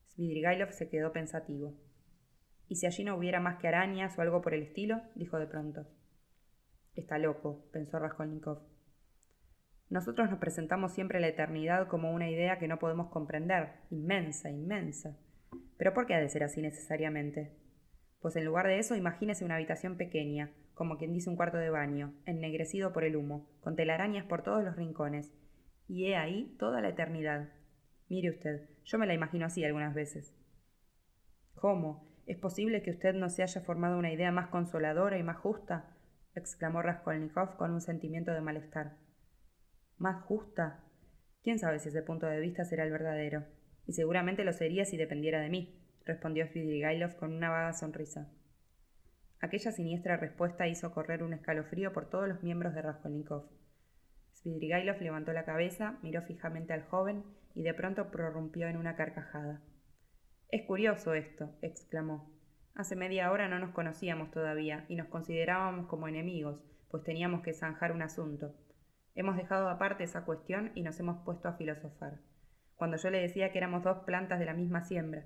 Svidrigailov 0.08 0.72
se 0.72 0.88
quedó 0.88 1.12
pensativo. 1.12 1.74
¿Y 2.72 2.76
si 2.76 2.86
allí 2.86 3.04
no 3.04 3.16
hubiera 3.16 3.38
más 3.38 3.58
que 3.58 3.68
arañas 3.68 4.18
o 4.18 4.22
algo 4.22 4.40
por 4.40 4.54
el 4.54 4.62
estilo? 4.62 5.02
dijo 5.14 5.38
de 5.38 5.46
pronto. 5.46 5.86
Está 6.94 7.18
loco, 7.18 7.66
pensó 7.70 7.98
Raskolnikov. 7.98 8.62
Nosotros 9.90 10.30
nos 10.30 10.38
presentamos 10.38 10.94
siempre 10.94 11.20
la 11.20 11.28
eternidad 11.28 11.86
como 11.86 12.10
una 12.10 12.30
idea 12.30 12.58
que 12.58 12.68
no 12.68 12.78
podemos 12.78 13.10
comprender, 13.10 13.74
inmensa, 13.90 14.48
inmensa. 14.48 15.18
Pero 15.76 15.92
¿por 15.92 16.06
qué 16.06 16.14
ha 16.14 16.18
de 16.20 16.30
ser 16.30 16.44
así 16.44 16.62
necesariamente? 16.62 17.58
pues 18.22 18.36
en 18.36 18.46
lugar 18.46 18.66
de 18.68 18.78
eso 18.78 18.96
imagínese 18.96 19.44
una 19.44 19.56
habitación 19.56 19.98
pequeña, 19.98 20.50
como 20.72 20.96
quien 20.96 21.12
dice 21.12 21.28
un 21.28 21.36
cuarto 21.36 21.58
de 21.58 21.68
baño, 21.68 22.14
ennegrecido 22.24 22.94
por 22.94 23.04
el 23.04 23.16
humo, 23.16 23.50
con 23.60 23.76
telarañas 23.76 24.24
por 24.24 24.42
todos 24.42 24.64
los 24.64 24.76
rincones. 24.76 25.30
Y 25.88 26.06
he 26.06 26.16
ahí 26.16 26.56
toda 26.58 26.80
la 26.80 26.88
eternidad. 26.88 27.50
Mire 28.08 28.30
usted, 28.30 28.70
yo 28.84 28.96
me 28.96 29.06
la 29.06 29.12
imagino 29.12 29.44
así 29.44 29.62
algunas 29.62 29.92
veces. 29.92 30.34
¿Cómo? 31.54 32.11
¿Es 32.26 32.38
posible 32.38 32.82
que 32.82 32.90
usted 32.90 33.14
no 33.14 33.28
se 33.28 33.42
haya 33.42 33.60
formado 33.60 33.98
una 33.98 34.12
idea 34.12 34.30
más 34.30 34.48
consoladora 34.48 35.18
y 35.18 35.22
más 35.22 35.38
justa? 35.38 35.96
exclamó 36.34 36.80
Raskolnikov 36.80 37.56
con 37.56 37.72
un 37.72 37.80
sentimiento 37.80 38.32
de 38.32 38.40
malestar. 38.40 38.96
¿Más 39.98 40.22
justa? 40.24 40.84
¿Quién 41.42 41.58
sabe 41.58 41.78
si 41.78 41.88
ese 41.88 42.02
punto 42.02 42.26
de 42.26 42.40
vista 42.40 42.64
será 42.64 42.84
el 42.84 42.92
verdadero? 42.92 43.44
Y 43.86 43.92
seguramente 43.92 44.44
lo 44.44 44.52
sería 44.52 44.84
si 44.84 44.96
dependiera 44.96 45.40
de 45.40 45.50
mí, 45.50 45.82
respondió 46.04 46.46
Svidrigailov 46.46 47.16
con 47.16 47.32
una 47.32 47.50
vaga 47.50 47.72
sonrisa. 47.72 48.30
Aquella 49.40 49.72
siniestra 49.72 50.16
respuesta 50.16 50.68
hizo 50.68 50.92
correr 50.92 51.24
un 51.24 51.32
escalofrío 51.32 51.92
por 51.92 52.08
todos 52.08 52.28
los 52.28 52.44
miembros 52.44 52.74
de 52.74 52.82
Raskolnikov. 52.82 53.50
Svidrigailov 54.34 55.00
levantó 55.00 55.32
la 55.32 55.44
cabeza, 55.44 55.98
miró 56.02 56.22
fijamente 56.22 56.72
al 56.72 56.84
joven 56.84 57.24
y 57.54 57.62
de 57.62 57.74
pronto 57.74 58.10
prorrumpió 58.12 58.68
en 58.68 58.76
una 58.76 58.94
carcajada. 58.94 59.60
Es 60.52 60.66
curioso 60.66 61.14
esto, 61.14 61.48
exclamó. 61.62 62.30
Hace 62.74 62.94
media 62.94 63.32
hora 63.32 63.48
no 63.48 63.58
nos 63.58 63.70
conocíamos 63.70 64.30
todavía 64.30 64.84
y 64.86 64.96
nos 64.96 65.08
considerábamos 65.08 65.86
como 65.86 66.08
enemigos, 66.08 66.60
pues 66.90 67.02
teníamos 67.04 67.40
que 67.40 67.54
zanjar 67.54 67.90
un 67.90 68.02
asunto. 68.02 68.54
Hemos 69.14 69.38
dejado 69.38 69.70
aparte 69.70 70.04
esa 70.04 70.26
cuestión 70.26 70.70
y 70.74 70.82
nos 70.82 71.00
hemos 71.00 71.24
puesto 71.24 71.48
a 71.48 71.54
filosofar. 71.54 72.18
Cuando 72.74 72.98
yo 72.98 73.08
le 73.08 73.22
decía 73.22 73.50
que 73.50 73.56
éramos 73.56 73.82
dos 73.82 74.00
plantas 74.04 74.38
de 74.40 74.44
la 74.44 74.52
misma 74.52 74.82
siembra. 74.82 75.24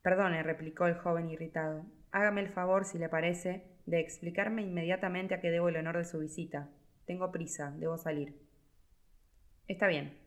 Perdone, 0.00 0.42
replicó 0.42 0.86
el 0.86 0.94
joven 0.94 1.28
irritado. 1.28 1.84
Hágame 2.10 2.40
el 2.40 2.48
favor, 2.48 2.86
si 2.86 2.96
le 2.96 3.10
parece, 3.10 3.66
de 3.84 4.00
explicarme 4.00 4.62
inmediatamente 4.62 5.34
a 5.34 5.42
qué 5.42 5.50
debo 5.50 5.68
el 5.68 5.76
honor 5.76 5.98
de 5.98 6.06
su 6.06 6.20
visita. 6.20 6.70
Tengo 7.04 7.30
prisa, 7.30 7.70
debo 7.76 7.98
salir. 7.98 8.34
Está 9.68 9.88
bien. 9.88 10.21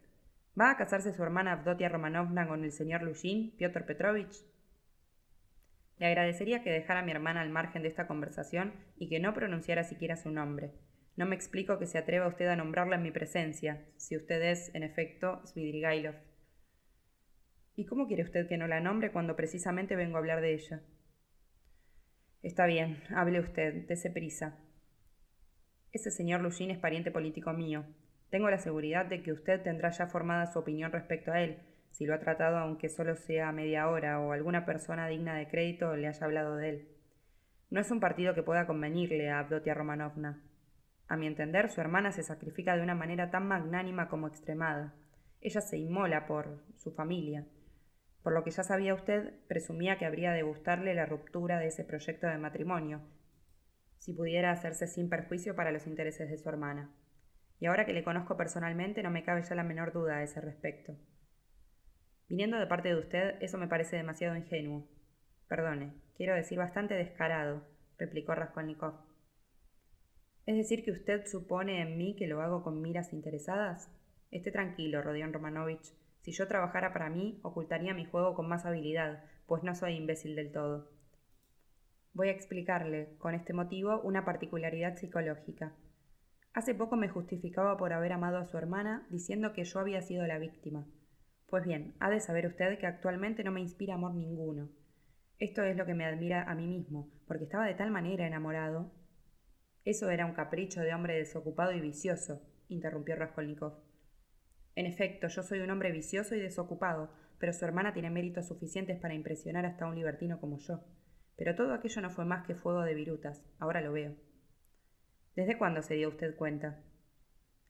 ¿Va 0.57 0.71
a 0.71 0.77
casarse 0.77 1.11
su 1.11 1.21
hermana 1.21 1.51
Avdotia 1.51 1.89
Romanovna 1.89 2.47
con 2.47 2.63
el 2.63 2.71
señor 2.71 3.01
Lushin, 3.01 3.51
Piotr 3.57 3.85
Petrovich? 3.85 4.45
Le 5.97 6.05
agradecería 6.05 6.63
que 6.63 6.71
dejara 6.71 7.01
a 7.01 7.03
mi 7.03 7.11
hermana 7.11 7.41
al 7.41 7.49
margen 7.49 7.81
de 7.81 7.89
esta 7.89 8.07
conversación 8.07 8.73
y 8.95 9.09
que 9.09 9.19
no 9.19 9.33
pronunciara 9.33 9.83
siquiera 9.83 10.15
su 10.15 10.31
nombre. 10.31 10.71
No 11.17 11.25
me 11.25 11.35
explico 11.35 11.77
que 11.77 11.87
se 11.87 11.97
atreva 11.97 12.27
usted 12.27 12.47
a 12.47 12.55
nombrarla 12.55 12.95
en 12.95 13.03
mi 13.03 13.11
presencia, 13.11 13.85
si 13.97 14.15
usted 14.15 14.41
es, 14.43 14.73
en 14.73 14.83
efecto, 14.83 15.41
Svidrigailov. 15.45 16.15
¿Y 17.75 17.85
cómo 17.85 18.07
quiere 18.07 18.23
usted 18.23 18.47
que 18.47 18.57
no 18.57 18.67
la 18.67 18.79
nombre 18.79 19.11
cuando 19.11 19.35
precisamente 19.35 19.97
vengo 19.97 20.15
a 20.15 20.19
hablar 20.19 20.39
de 20.39 20.53
ella? 20.53 20.83
Está 22.43 22.65
bien, 22.65 23.03
hable 23.13 23.41
usted, 23.41 23.87
dése 23.87 24.09
prisa. 24.09 24.57
Ese 25.91 26.11
señor 26.11 26.39
Lushin 26.39 26.71
es 26.71 26.77
pariente 26.77 27.11
político 27.11 27.51
mío. 27.51 27.85
Tengo 28.35 28.49
la 28.49 28.57
seguridad 28.57 29.05
de 29.05 29.23
que 29.23 29.31
usted 29.31 29.61
tendrá 29.61 29.91
ya 29.91 30.07
formada 30.07 30.47
su 30.47 30.59
opinión 30.59 30.91
respecto 30.91 31.31
a 31.31 31.39
él, 31.39 31.59
si 31.91 32.05
lo 32.05 32.13
ha 32.13 32.19
tratado 32.19 32.57
aunque 32.57 32.89
solo 32.89 33.15
sea 33.15 33.53
media 33.53 33.87
hora 33.87 34.19
o 34.19 34.33
alguna 34.33 34.65
persona 34.65 35.07
digna 35.07 35.35
de 35.35 35.47
crédito 35.47 35.95
le 35.95 36.09
haya 36.09 36.25
hablado 36.25 36.57
de 36.57 36.69
él. 36.69 36.87
No 37.69 37.79
es 37.79 37.89
un 37.91 38.01
partido 38.01 38.33
que 38.35 38.43
pueda 38.43 38.67
convenirle 38.67 39.29
a 39.29 39.39
Abdotia 39.39 39.73
Romanovna. 39.73 40.43
A 41.07 41.15
mi 41.15 41.27
entender, 41.27 41.69
su 41.69 41.79
hermana 41.79 42.11
se 42.11 42.23
sacrifica 42.23 42.75
de 42.75 42.83
una 42.83 42.93
manera 42.93 43.31
tan 43.31 43.47
magnánima 43.47 44.09
como 44.09 44.27
extremada. 44.27 44.93
Ella 45.39 45.61
se 45.61 45.77
inmola 45.77 46.27
por 46.27 46.61
su 46.75 46.91
familia. 46.91 47.45
Por 48.21 48.33
lo 48.33 48.43
que 48.43 48.51
ya 48.51 48.63
sabía 48.63 48.95
usted, 48.95 49.31
presumía 49.47 49.97
que 49.97 50.05
habría 50.05 50.33
de 50.33 50.43
gustarle 50.43 50.93
la 50.93 51.05
ruptura 51.05 51.57
de 51.57 51.67
ese 51.67 51.85
proyecto 51.85 52.27
de 52.27 52.37
matrimonio, 52.37 52.99
si 53.97 54.11
pudiera 54.11 54.51
hacerse 54.51 54.87
sin 54.87 55.07
perjuicio 55.07 55.55
para 55.55 55.71
los 55.71 55.87
intereses 55.87 56.29
de 56.29 56.37
su 56.37 56.49
hermana. 56.49 56.91
Y 57.59 57.67
ahora 57.67 57.85
que 57.85 57.93
le 57.93 58.03
conozco 58.03 58.37
personalmente, 58.37 59.01
no 59.03 59.11
me 59.11 59.23
cabe 59.23 59.43
ya 59.43 59.55
la 59.55 59.63
menor 59.63 59.93
duda 59.93 60.17
a 60.17 60.23
ese 60.23 60.41
respecto. 60.41 60.95
Viniendo 62.27 62.57
de 62.57 62.67
parte 62.67 62.89
de 62.89 62.99
usted, 62.99 63.35
eso 63.41 63.57
me 63.57 63.67
parece 63.67 63.95
demasiado 63.95 64.35
ingenuo. 64.35 64.87
Perdone, 65.47 65.93
quiero 66.17 66.33
decir 66.33 66.57
bastante 66.57 66.95
descarado, 66.95 67.67
replicó 67.97 68.33
Raskolnikov. 68.33 68.95
¿Es 70.45 70.55
decir 70.55 70.83
que 70.83 70.91
usted 70.91 71.25
supone 71.25 71.81
en 71.81 71.97
mí 71.97 72.15
que 72.15 72.27
lo 72.27 72.41
hago 72.41 72.63
con 72.63 72.81
miras 72.81 73.13
interesadas? 73.13 73.91
Esté 74.31 74.51
tranquilo, 74.51 75.01
Rodion 75.01 75.33
Romanovich. 75.33 75.93
Si 76.21 76.31
yo 76.31 76.47
trabajara 76.47 76.93
para 76.93 77.09
mí, 77.09 77.39
ocultaría 77.43 77.93
mi 77.93 78.05
juego 78.05 78.33
con 78.33 78.47
más 78.47 78.65
habilidad, 78.65 79.23
pues 79.45 79.63
no 79.63 79.75
soy 79.75 79.95
imbécil 79.95 80.35
del 80.35 80.51
todo. 80.51 80.89
Voy 82.13 82.29
a 82.29 82.31
explicarle, 82.31 83.15
con 83.17 83.35
este 83.35 83.53
motivo, 83.53 84.01
una 84.01 84.25
particularidad 84.25 84.97
psicológica. 84.97 85.73
Hace 86.55 86.73
poco 86.73 86.95
me 86.95 87.09
justificaba 87.09 87.75
por 87.75 87.91
haber 87.91 88.13
amado 88.13 88.37
a 88.37 88.45
su 88.45 88.57
hermana, 88.57 89.05
diciendo 89.09 89.51
que 89.51 89.65
yo 89.65 89.77
había 89.81 90.01
sido 90.01 90.25
la 90.25 90.39
víctima. 90.39 90.87
Pues 91.47 91.65
bien, 91.65 91.95
ha 91.99 92.09
de 92.09 92.21
saber 92.21 92.47
usted 92.47 92.79
que 92.79 92.87
actualmente 92.87 93.43
no 93.43 93.51
me 93.51 93.59
inspira 93.59 93.95
amor 93.95 94.15
ninguno. 94.15 94.69
Esto 95.37 95.63
es 95.63 95.75
lo 95.75 95.85
que 95.85 95.93
me 95.93 96.05
admira 96.05 96.49
a 96.49 96.55
mí 96.55 96.65
mismo, 96.65 97.11
porque 97.27 97.43
estaba 97.43 97.65
de 97.65 97.73
tal 97.73 97.91
manera 97.91 98.25
enamorado. 98.25 98.93
Eso 99.83 100.09
era 100.09 100.25
un 100.25 100.31
capricho 100.31 100.79
de 100.79 100.93
hombre 100.93 101.17
desocupado 101.17 101.73
y 101.73 101.81
vicioso, 101.81 102.41
interrumpió 102.69 103.17
Raskolnikov. 103.17 103.83
En 104.75 104.85
efecto, 104.85 105.27
yo 105.27 105.43
soy 105.43 105.59
un 105.59 105.71
hombre 105.71 105.91
vicioso 105.91 106.35
y 106.35 106.39
desocupado, 106.39 107.11
pero 107.37 107.51
su 107.51 107.65
hermana 107.65 107.91
tiene 107.91 108.11
méritos 108.11 108.47
suficientes 108.47 108.97
para 108.97 109.13
impresionar 109.13 109.65
hasta 109.65 109.87
un 109.87 109.95
libertino 109.95 110.39
como 110.39 110.57
yo. 110.59 110.85
Pero 111.35 111.53
todo 111.53 111.73
aquello 111.73 112.01
no 112.01 112.11
fue 112.11 112.23
más 112.23 112.47
que 112.47 112.55
fuego 112.55 112.83
de 112.83 112.93
virutas, 112.93 113.43
ahora 113.59 113.81
lo 113.81 113.91
veo. 113.91 114.15
¿Desde 115.35 115.57
cuándo 115.57 115.81
se 115.81 115.95
dio 115.95 116.09
usted 116.09 116.35
cuenta? 116.35 116.79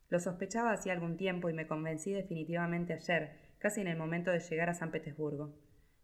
Lo 0.10 0.19
sospechaba 0.19 0.71
hacía 0.71 0.93
algún 0.93 1.17
tiempo 1.17 1.49
y 1.49 1.54
me 1.54 1.67
convencí 1.67 2.12
definitivamente 2.12 2.93
ayer, 2.93 3.56
casi 3.58 3.82
en 3.82 3.88
el 3.88 3.97
momento 3.97 4.30
de 4.30 4.39
llegar 4.39 4.69
a 4.69 4.75
San 4.75 4.91
Petersburgo. 4.91 5.56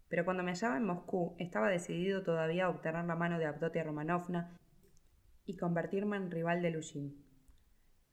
Pero 0.10 0.26
cuando 0.26 0.41
me 0.41 0.52
hallaba 0.52 0.78
en 0.78 0.86
Moscú, 0.86 1.36
estaba 1.38 1.69
decidido 1.69 2.24
todavía 2.24 2.65
a 2.65 2.69
obtener 2.69 3.06
la 3.06 3.15
mano 3.15 3.38
de 3.38 3.45
Abdotia 3.45 3.84
Romanovna 3.84 4.58
y 5.45 5.56
convertirme 5.56 6.17
en 6.17 6.32
rival 6.32 6.63
de 6.63 6.71
Lushin. 6.71 7.24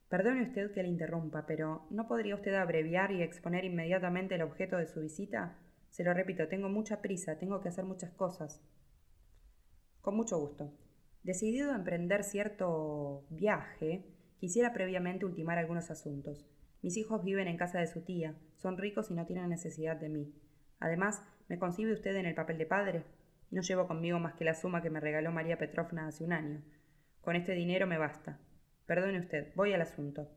Perdone 0.09 0.43
usted 0.43 0.71
que 0.71 0.83
le 0.83 0.89
interrumpa, 0.89 1.45
pero 1.47 1.87
¿no 1.89 2.07
podría 2.07 2.35
usted 2.35 2.53
abreviar 2.53 3.11
y 3.11 3.23
exponer 3.23 3.65
inmediatamente 3.65 4.35
el 4.35 4.43
objeto 4.43 4.77
de 4.77 4.87
su 4.87 5.01
visita? 5.01 5.57
Se 5.89 6.03
lo 6.03 6.13
repito, 6.13 6.47
tengo 6.47 6.69
mucha 6.69 7.01
prisa, 7.01 7.39
tengo 7.39 7.61
que 7.61 7.69
hacer 7.69 7.83
muchas 7.83 8.11
cosas. 8.11 8.61
Con 10.01 10.15
mucho 10.15 10.39
gusto. 10.39 10.71
Decidido 11.23 11.71
a 11.71 11.75
emprender 11.75 12.23
cierto 12.23 13.25
viaje, 13.29 14.05
quisiera 14.39 14.73
previamente 14.73 15.25
ultimar 15.25 15.57
algunos 15.57 15.91
asuntos. 15.91 16.45
Mis 16.81 16.95
hijos 16.95 17.23
viven 17.25 17.47
en 17.47 17.57
casa 17.57 17.79
de 17.79 17.87
su 17.87 18.01
tía, 18.01 18.35
son 18.55 18.77
ricos 18.77 19.11
y 19.11 19.13
no 19.13 19.25
tienen 19.25 19.49
necesidad 19.49 19.97
de 19.97 20.07
mí. 20.07 20.33
Además, 20.79 21.21
¿me 21.49 21.59
concibe 21.59 21.91
usted 21.91 22.15
en 22.15 22.25
el 22.25 22.35
papel 22.35 22.57
de 22.57 22.65
padre? 22.65 23.03
No 23.51 23.61
llevo 23.61 23.85
conmigo 23.85 24.19
más 24.19 24.35
que 24.35 24.45
la 24.45 24.53
suma 24.53 24.81
que 24.81 24.89
me 24.89 25.01
regaló 25.01 25.31
María 25.31 25.57
Petrovna 25.57 26.07
hace 26.07 26.23
un 26.23 26.31
año. 26.31 26.61
Con 27.19 27.35
este 27.35 27.53
dinero 27.53 27.85
me 27.85 27.97
basta. 27.97 28.39
Perdone 28.85 29.19
usted, 29.19 29.51
voy 29.55 29.73
al 29.73 29.81
asunto. 29.81 30.29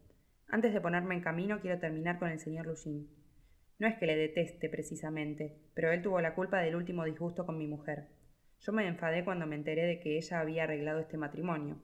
Antes 0.48 0.74
de 0.74 0.80
ponerme 0.80 1.14
en 1.14 1.20
camino, 1.20 1.60
quiero 1.60 1.78
terminar 1.78 2.18
con 2.18 2.28
el 2.28 2.40
señor 2.40 2.66
Lushin. 2.66 3.08
No 3.78 3.86
es 3.86 3.96
que 3.98 4.06
le 4.06 4.16
deteste 4.16 4.68
precisamente, 4.68 5.60
pero 5.74 5.92
él 5.92 6.02
tuvo 6.02 6.20
la 6.20 6.34
culpa 6.34 6.60
del 6.60 6.74
último 6.74 7.04
disgusto 7.04 7.46
con 7.46 7.56
mi 7.56 7.68
mujer. 7.68 8.08
Yo 8.64 8.72
me 8.72 8.86
enfadé 8.86 9.24
cuando 9.24 9.44
me 9.44 9.56
enteré 9.56 9.86
de 9.86 9.98
que 9.98 10.16
ella 10.16 10.38
había 10.38 10.62
arreglado 10.62 11.00
este 11.00 11.16
matrimonio. 11.16 11.80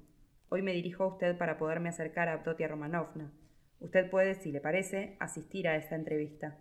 Hoy 0.49 0.63
me 0.63 0.73
dirijo 0.73 1.03
a 1.03 1.09
usted 1.09 1.37
para 1.37 1.59
poderme 1.59 1.89
acercar 1.89 2.29
a 2.29 2.35
Abdotia 2.35 2.69
Romanovna. 2.69 3.33
Usted 3.81 4.09
puede, 4.09 4.37
si 4.37 4.53
le 4.53 4.61
parece, 4.61 5.17
asistir 5.19 5.67
a 5.67 5.75
esta 5.75 5.97
entrevista. 5.97 6.57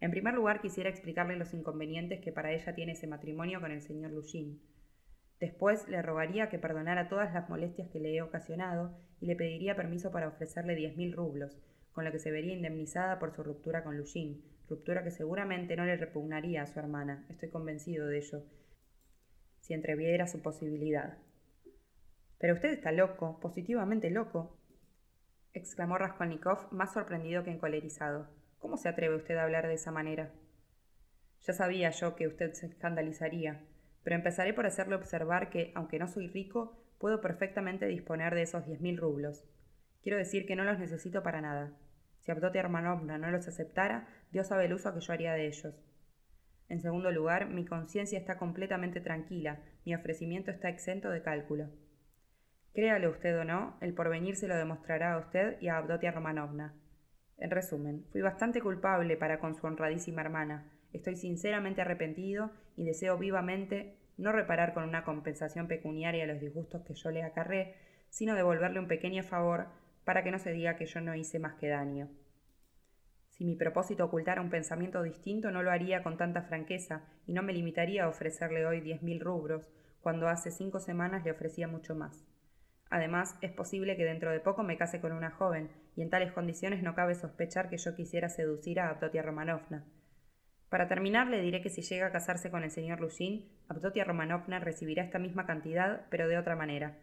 En 0.00 0.12
primer 0.12 0.32
lugar, 0.32 0.62
quisiera 0.62 0.88
explicarle 0.88 1.36
los 1.36 1.52
inconvenientes 1.52 2.22
que 2.22 2.32
para 2.32 2.52
ella 2.52 2.74
tiene 2.74 2.92
ese 2.92 3.06
matrimonio 3.06 3.60
con 3.60 3.70
el 3.70 3.82
señor 3.82 4.12
Lushin. 4.12 4.62
Después 5.40 5.86
le 5.88 6.00
rogaría 6.00 6.48
que 6.48 6.58
perdonara 6.58 7.10
todas 7.10 7.34
las 7.34 7.50
molestias 7.50 7.90
que 7.90 8.00
le 8.00 8.16
he 8.16 8.22
ocasionado 8.22 8.98
y 9.20 9.26
le 9.26 9.36
pediría 9.36 9.76
permiso 9.76 10.10
para 10.10 10.28
ofrecerle 10.28 10.74
diez 10.74 10.96
mil 10.96 11.12
rublos, 11.12 11.60
con 11.92 12.06
lo 12.06 12.12
que 12.12 12.18
se 12.18 12.30
vería 12.30 12.54
indemnizada 12.54 13.18
por 13.18 13.34
su 13.34 13.42
ruptura 13.42 13.84
con 13.84 13.98
Lushin, 13.98 14.42
ruptura 14.70 15.04
que 15.04 15.10
seguramente 15.10 15.76
no 15.76 15.84
le 15.84 15.98
repugnaría 15.98 16.62
a 16.62 16.66
su 16.66 16.78
hermana, 16.78 17.26
estoy 17.28 17.50
convencido 17.50 18.06
de 18.06 18.18
ello, 18.18 18.42
si 19.68 19.74
entreviera 19.74 20.26
su 20.26 20.40
posibilidad. 20.40 21.18
Pero 22.38 22.54
usted 22.54 22.70
está 22.70 22.90
loco, 22.90 23.38
positivamente 23.38 24.08
loco, 24.10 24.56
exclamó 25.52 25.98
Raskolnikov, 25.98 26.72
más 26.72 26.94
sorprendido 26.94 27.44
que 27.44 27.50
encolerizado. 27.50 28.30
¿Cómo 28.60 28.78
se 28.78 28.88
atreve 28.88 29.16
usted 29.16 29.36
a 29.36 29.42
hablar 29.42 29.68
de 29.68 29.74
esa 29.74 29.92
manera? 29.92 30.32
Ya 31.42 31.52
sabía 31.52 31.90
yo 31.90 32.16
que 32.16 32.26
usted 32.26 32.54
se 32.54 32.64
escandalizaría, 32.64 33.60
pero 34.02 34.16
empezaré 34.16 34.54
por 34.54 34.64
hacerle 34.64 34.94
observar 34.94 35.50
que, 35.50 35.70
aunque 35.74 35.98
no 35.98 36.08
soy 36.08 36.28
rico, 36.28 36.82
puedo 36.98 37.20
perfectamente 37.20 37.86
disponer 37.86 38.34
de 38.34 38.42
esos 38.42 38.64
diez 38.64 38.80
mil 38.80 38.96
rublos. 38.96 39.44
Quiero 40.02 40.16
decir 40.16 40.46
que 40.46 40.56
no 40.56 40.64
los 40.64 40.78
necesito 40.78 41.22
para 41.22 41.42
nada. 41.42 41.76
Si 42.22 42.30
Abdotia 42.30 42.62
Hermanovna 42.62 43.18
no 43.18 43.30
los 43.30 43.46
aceptara, 43.46 44.08
Dios 44.32 44.46
sabe 44.46 44.64
el 44.64 44.72
uso 44.72 44.94
que 44.94 45.00
yo 45.00 45.12
haría 45.12 45.34
de 45.34 45.46
ellos. 45.46 45.74
En 46.68 46.80
segundo 46.80 47.10
lugar, 47.10 47.48
mi 47.48 47.64
conciencia 47.64 48.18
está 48.18 48.36
completamente 48.36 49.00
tranquila, 49.00 49.60
mi 49.84 49.94
ofrecimiento 49.94 50.50
está 50.50 50.68
exento 50.68 51.10
de 51.10 51.22
cálculo. 51.22 51.70
Créalo 52.74 53.10
usted 53.10 53.38
o 53.38 53.44
no, 53.44 53.78
el 53.80 53.94
porvenir 53.94 54.36
se 54.36 54.48
lo 54.48 54.56
demostrará 54.56 55.14
a 55.14 55.18
usted 55.18 55.60
y 55.60 55.68
a 55.68 55.78
Abdotia 55.78 56.12
Romanovna. 56.12 56.74
En 57.38 57.50
resumen, 57.50 58.04
fui 58.12 58.20
bastante 58.20 58.60
culpable 58.60 59.16
para 59.16 59.38
con 59.38 59.54
su 59.54 59.66
honradísima 59.66 60.20
hermana. 60.20 60.70
Estoy 60.92 61.16
sinceramente 61.16 61.80
arrepentido 61.80 62.50
y 62.76 62.84
deseo 62.84 63.16
vivamente 63.16 63.96
no 64.16 64.32
reparar 64.32 64.74
con 64.74 64.84
una 64.84 65.04
compensación 65.04 65.68
pecuniaria 65.68 66.26
los 66.26 66.40
disgustos 66.40 66.82
que 66.82 66.94
yo 66.94 67.10
le 67.10 67.22
acarré, 67.22 67.74
sino 68.10 68.34
devolverle 68.34 68.80
un 68.80 68.88
pequeño 68.88 69.22
favor 69.22 69.68
para 70.04 70.22
que 70.22 70.30
no 70.30 70.38
se 70.38 70.52
diga 70.52 70.76
que 70.76 70.86
yo 70.86 71.00
no 71.00 71.14
hice 71.14 71.38
más 71.38 71.54
que 71.54 71.68
daño. 71.68 72.08
Si 73.38 73.44
mi 73.44 73.54
propósito 73.54 74.04
ocultara 74.04 74.40
un 74.40 74.50
pensamiento 74.50 75.00
distinto, 75.00 75.52
no 75.52 75.62
lo 75.62 75.70
haría 75.70 76.02
con 76.02 76.16
tanta 76.16 76.42
franqueza 76.42 77.04
y 77.24 77.32
no 77.32 77.44
me 77.44 77.52
limitaría 77.52 78.02
a 78.02 78.08
ofrecerle 78.08 78.66
hoy 78.66 78.80
diez 78.80 79.00
mil 79.00 79.20
rubros, 79.20 79.70
cuando 80.00 80.26
hace 80.26 80.50
cinco 80.50 80.80
semanas 80.80 81.24
le 81.24 81.30
ofrecía 81.30 81.68
mucho 81.68 81.94
más. 81.94 82.26
Además, 82.90 83.38
es 83.40 83.52
posible 83.52 83.96
que 83.96 84.04
dentro 84.04 84.32
de 84.32 84.40
poco 84.40 84.64
me 84.64 84.76
case 84.76 85.00
con 85.00 85.12
una 85.12 85.30
joven, 85.30 85.70
y 85.94 86.02
en 86.02 86.10
tales 86.10 86.32
condiciones 86.32 86.82
no 86.82 86.96
cabe 86.96 87.14
sospechar 87.14 87.70
que 87.70 87.78
yo 87.78 87.94
quisiera 87.94 88.28
seducir 88.28 88.80
a 88.80 88.88
Abdotia 88.88 89.22
Romanovna. 89.22 89.84
Para 90.68 90.88
terminar, 90.88 91.28
le 91.28 91.40
diré 91.40 91.62
que 91.62 91.70
si 91.70 91.82
llega 91.82 92.08
a 92.08 92.12
casarse 92.12 92.50
con 92.50 92.64
el 92.64 92.72
señor 92.72 92.98
Lushin, 93.00 93.48
Abdotia 93.68 94.02
Romanovna 94.02 94.58
recibirá 94.58 95.04
esta 95.04 95.20
misma 95.20 95.46
cantidad, 95.46 96.06
pero 96.10 96.26
de 96.26 96.38
otra 96.38 96.56
manera. 96.56 96.98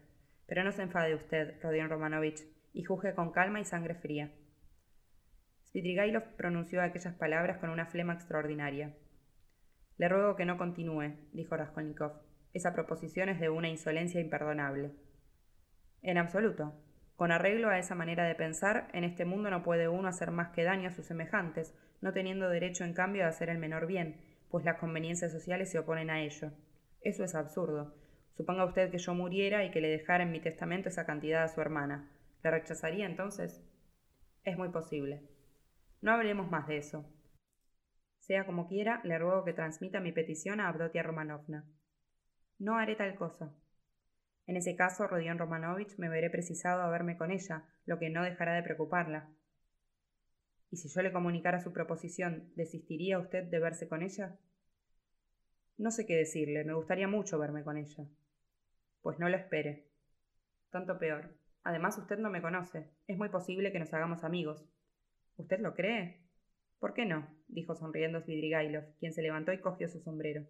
Pero 0.46 0.64
no 0.64 0.72
se 0.72 0.82
enfade 0.82 1.14
usted, 1.14 1.54
Rodion 1.62 1.88
Romanovich, 1.88 2.42
y 2.74 2.84
juzgue 2.84 3.14
con 3.14 3.32
calma 3.32 3.58
y 3.58 3.64
sangre 3.64 3.94
fría. 3.94 4.32
Svidrigailov 5.76 6.36
pronunció 6.38 6.80
aquellas 6.80 7.12
palabras 7.16 7.58
con 7.58 7.68
una 7.68 7.84
flema 7.84 8.14
extraordinaria. 8.14 8.94
Le 9.98 10.08
ruego 10.08 10.34
que 10.34 10.46
no 10.46 10.56
continúe, 10.56 11.18
dijo 11.34 11.54
Raskolnikov. 11.54 12.12
Esa 12.54 12.72
proposición 12.72 13.28
es 13.28 13.38
de 13.40 13.50
una 13.50 13.68
insolencia 13.68 14.18
imperdonable. 14.18 14.92
En 16.00 16.16
absoluto. 16.16 16.72
Con 17.14 17.30
arreglo 17.30 17.68
a 17.68 17.78
esa 17.78 17.94
manera 17.94 18.24
de 18.24 18.34
pensar, 18.34 18.88
en 18.94 19.04
este 19.04 19.26
mundo 19.26 19.50
no 19.50 19.62
puede 19.62 19.86
uno 19.86 20.08
hacer 20.08 20.30
más 20.30 20.48
que 20.54 20.64
daño 20.64 20.88
a 20.88 20.92
sus 20.92 21.04
semejantes, 21.04 21.74
no 22.00 22.14
teniendo 22.14 22.48
derecho 22.48 22.84
en 22.84 22.94
cambio 22.94 23.26
a 23.26 23.28
hacer 23.28 23.50
el 23.50 23.58
menor 23.58 23.86
bien, 23.86 24.16
pues 24.48 24.64
las 24.64 24.78
conveniencias 24.78 25.30
sociales 25.30 25.70
se 25.70 25.78
oponen 25.78 26.08
a 26.08 26.22
ello. 26.22 26.52
Eso 27.02 27.22
es 27.22 27.34
absurdo. 27.34 27.94
Suponga 28.32 28.64
usted 28.64 28.90
que 28.90 28.96
yo 28.96 29.12
muriera 29.12 29.62
y 29.62 29.70
que 29.70 29.82
le 29.82 29.90
dejara 29.90 30.24
en 30.24 30.32
mi 30.32 30.40
testamento 30.40 30.88
esa 30.88 31.04
cantidad 31.04 31.44
a 31.44 31.48
su 31.48 31.60
hermana. 31.60 32.08
¿Le 32.42 32.50
rechazaría 32.50 33.04
entonces? 33.04 33.62
Es 34.42 34.56
muy 34.56 34.70
posible. 34.70 35.35
No 36.06 36.12
hablemos 36.12 36.48
más 36.48 36.68
de 36.68 36.76
eso. 36.76 37.04
Sea 38.20 38.46
como 38.46 38.68
quiera, 38.68 39.00
le 39.02 39.18
ruego 39.18 39.42
que 39.44 39.52
transmita 39.52 39.98
mi 39.98 40.12
petición 40.12 40.60
a 40.60 40.68
Abdotia 40.68 41.02
Romanovna. 41.02 41.64
No 42.60 42.78
haré 42.78 42.94
tal 42.94 43.16
cosa. 43.16 43.52
En 44.46 44.56
ese 44.56 44.76
caso, 44.76 45.08
Rodion 45.08 45.36
Romanovich 45.36 45.98
me 45.98 46.08
veré 46.08 46.30
precisado 46.30 46.82
a 46.82 46.90
verme 46.90 47.16
con 47.16 47.32
ella, 47.32 47.64
lo 47.86 47.98
que 47.98 48.08
no 48.08 48.22
dejará 48.22 48.54
de 48.54 48.62
preocuparla. 48.62 49.28
¿Y 50.70 50.76
si 50.76 50.88
yo 50.88 51.02
le 51.02 51.12
comunicara 51.12 51.58
su 51.58 51.72
proposición, 51.72 52.52
desistiría 52.54 53.18
usted 53.18 53.42
de 53.42 53.58
verse 53.58 53.88
con 53.88 54.04
ella? 54.04 54.38
No 55.76 55.90
sé 55.90 56.06
qué 56.06 56.14
decirle, 56.14 56.62
me 56.62 56.74
gustaría 56.74 57.08
mucho 57.08 57.36
verme 57.36 57.64
con 57.64 57.78
ella. 57.78 58.04
Pues 59.02 59.18
no 59.18 59.28
lo 59.28 59.36
espere. 59.36 59.88
Tanto 60.70 61.00
peor. 61.00 61.36
Además, 61.64 61.98
usted 61.98 62.18
no 62.18 62.30
me 62.30 62.42
conoce. 62.42 62.92
Es 63.08 63.18
muy 63.18 63.28
posible 63.28 63.72
que 63.72 63.80
nos 63.80 63.92
hagamos 63.92 64.22
amigos. 64.22 64.70
¿Usted 65.36 65.60
lo 65.60 65.74
cree? 65.74 66.22
¿Por 66.78 66.94
qué 66.94 67.04
no? 67.04 67.28
dijo 67.48 67.74
sonriendo 67.74 68.20
Svidrigailov, 68.20 68.84
quien 68.98 69.12
se 69.12 69.22
levantó 69.22 69.52
y 69.52 69.60
cogió 69.60 69.88
su 69.88 70.00
sombrero. 70.00 70.46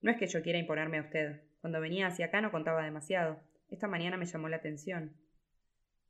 No 0.00 0.10
es 0.10 0.18
que 0.18 0.26
yo 0.26 0.42
quiera 0.42 0.58
imponerme 0.58 0.98
a 0.98 1.02
usted. 1.02 1.42
Cuando 1.60 1.80
venía 1.80 2.06
hacia 2.06 2.26
acá 2.26 2.40
no 2.40 2.50
contaba 2.50 2.84
demasiado. 2.84 3.40
Esta 3.68 3.88
mañana 3.88 4.16
me 4.16 4.26
llamó 4.26 4.48
la 4.48 4.56
atención. 4.56 5.16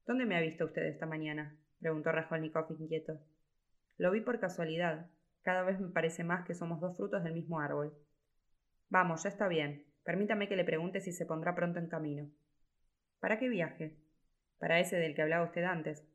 ¿Dónde 0.06 0.26
me 0.26 0.36
ha 0.36 0.40
visto 0.40 0.64
usted 0.64 0.82
esta 0.82 1.06
mañana? 1.06 1.56
preguntó 1.78 2.10
Raskolnikov 2.10 2.66
inquieto. 2.78 3.20
Lo 3.96 4.10
vi 4.10 4.20
por 4.20 4.40
casualidad. 4.40 5.10
Cada 5.42 5.62
vez 5.62 5.78
me 5.78 5.90
parece 5.90 6.24
más 6.24 6.44
que 6.46 6.54
somos 6.54 6.80
dos 6.80 6.96
frutos 6.96 7.22
del 7.22 7.34
mismo 7.34 7.60
árbol. 7.60 7.94
Vamos, 8.88 9.22
ya 9.22 9.28
está 9.28 9.46
bien. 9.48 9.86
Permítame 10.02 10.48
que 10.48 10.56
le 10.56 10.64
pregunte 10.64 11.00
si 11.00 11.12
se 11.12 11.26
pondrá 11.26 11.54
pronto 11.54 11.78
en 11.78 11.88
camino. 11.88 12.30
¿Para 13.20 13.38
qué 13.38 13.48
viaje? 13.48 13.96
Para 14.58 14.80
ese 14.80 14.96
del 14.96 15.14
que 15.14 15.22
hablaba 15.22 15.44
usted 15.44 15.64
antes. 15.64 16.06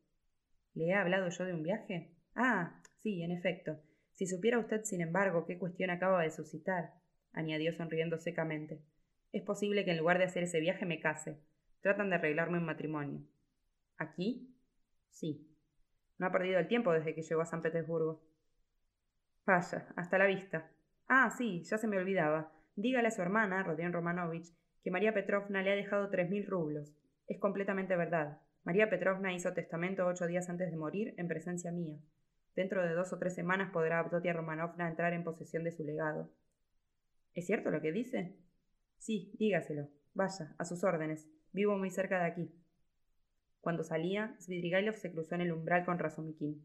¿Le 0.80 0.86
he 0.86 0.94
hablado 0.94 1.28
yo 1.28 1.44
de 1.44 1.54
un 1.54 1.62
viaje? 1.62 2.15
Ah, 2.36 2.82
sí, 3.00 3.22
en 3.22 3.32
efecto. 3.32 3.82
Si 4.13 4.26
supiera 4.26 4.60
usted, 4.60 4.86
sin 4.86 5.02
embargo, 5.02 5.46
qué 5.46 5.60
cuestión 5.60 5.89
acaba 5.89 6.24
de 6.24 6.32
suscitar, 6.32 6.94
añadió 7.34 7.74
sonriendo 7.74 8.18
secamente. 8.18 8.82
Es 9.34 9.44
posible 9.44 9.84
que 9.84 9.92
en 9.92 9.98
lugar 9.98 10.20
de 10.20 10.24
hacer 10.24 10.44
ese 10.44 10.62
viaje 10.62 10.86
me 10.86 11.02
case. 11.02 11.38
Tratan 11.82 12.10
de 12.10 12.15
arreglarme 12.15 12.60
un 12.60 12.65
matrimonio. 12.65 13.28
¿Aquí? 13.98 14.56
Sí. 15.10 15.54
No 16.18 16.28
ha 16.28 16.32
perdido 16.32 16.60
el 16.60 16.70
tiempo 16.70 16.94
desde 16.94 17.13
que 17.13 17.24
llegó 17.24 17.42
a 17.42 17.46
San 17.46 17.62
Petersburgo. 17.62 18.24
Vaya, 19.46 19.86
hasta 19.98 20.18
la 20.18 20.28
vista. 20.28 20.72
Ah, 21.10 21.30
sí, 21.30 21.62
ya 21.65 21.78
se 21.78 21.89
me 21.89 21.98
olvidaba. 21.98 22.54
Dígale 22.78 23.10
a 23.10 23.12
su 23.12 23.22
hermana, 23.22 23.63
Rodion 23.63 23.92
Romanovich, 23.92 24.48
que 24.82 24.92
María 24.92 25.13
Petrovna 25.13 25.62
le 25.62 25.74
ha 25.74 25.76
dejado 25.76 26.10
tres 26.10 26.30
mil 26.30 26.48
rublos. 26.48 26.96
Es 27.28 27.38
completamente 27.38 27.98
verdad. 27.98 28.39
María 28.63 28.89
Petrovna 28.89 29.34
hizo 29.34 29.54
testamento 29.54 30.06
ocho 30.06 30.28
días 30.28 30.50
antes 30.50 30.69
de 30.69 30.78
morir 30.78 31.13
en 31.17 31.28
presencia 31.28 31.72
mía. 31.72 31.98
Dentro 32.56 32.86
de 32.86 32.93
dos 32.93 33.13
o 33.13 33.17
tres 33.17 33.36
semanas 33.36 33.72
podrá 33.72 34.00
Abdotia 34.00 34.34
Romanovna 34.34 34.89
entrar 34.89 35.13
en 35.13 35.24
posesión 35.24 35.63
de 35.63 35.72
su 35.72 35.84
legado. 35.84 36.30
¿Es 37.34 37.45
cierto 37.45 37.72
lo 37.72 37.82
que 37.82 37.91
dice? 37.91 38.36
Sí, 38.98 39.34
dígaselo. 39.39 39.89
Vaya, 40.13 40.56
a 40.58 40.65
sus 40.65 40.84
órdenes. 40.84 41.30
Vivo 41.54 41.78
muy 41.78 41.89
cerca 41.89 42.19
de 42.19 42.26
aquí. 42.26 42.56
Cuando 43.62 43.84
salía, 43.84 44.36
Svidrigailov 44.39 44.95
se 44.95 45.12
cruzó 45.12 45.36
en 45.36 45.41
el 45.41 45.52
umbral 45.52 45.86
con 45.86 46.00
Razumikin. 46.00 46.62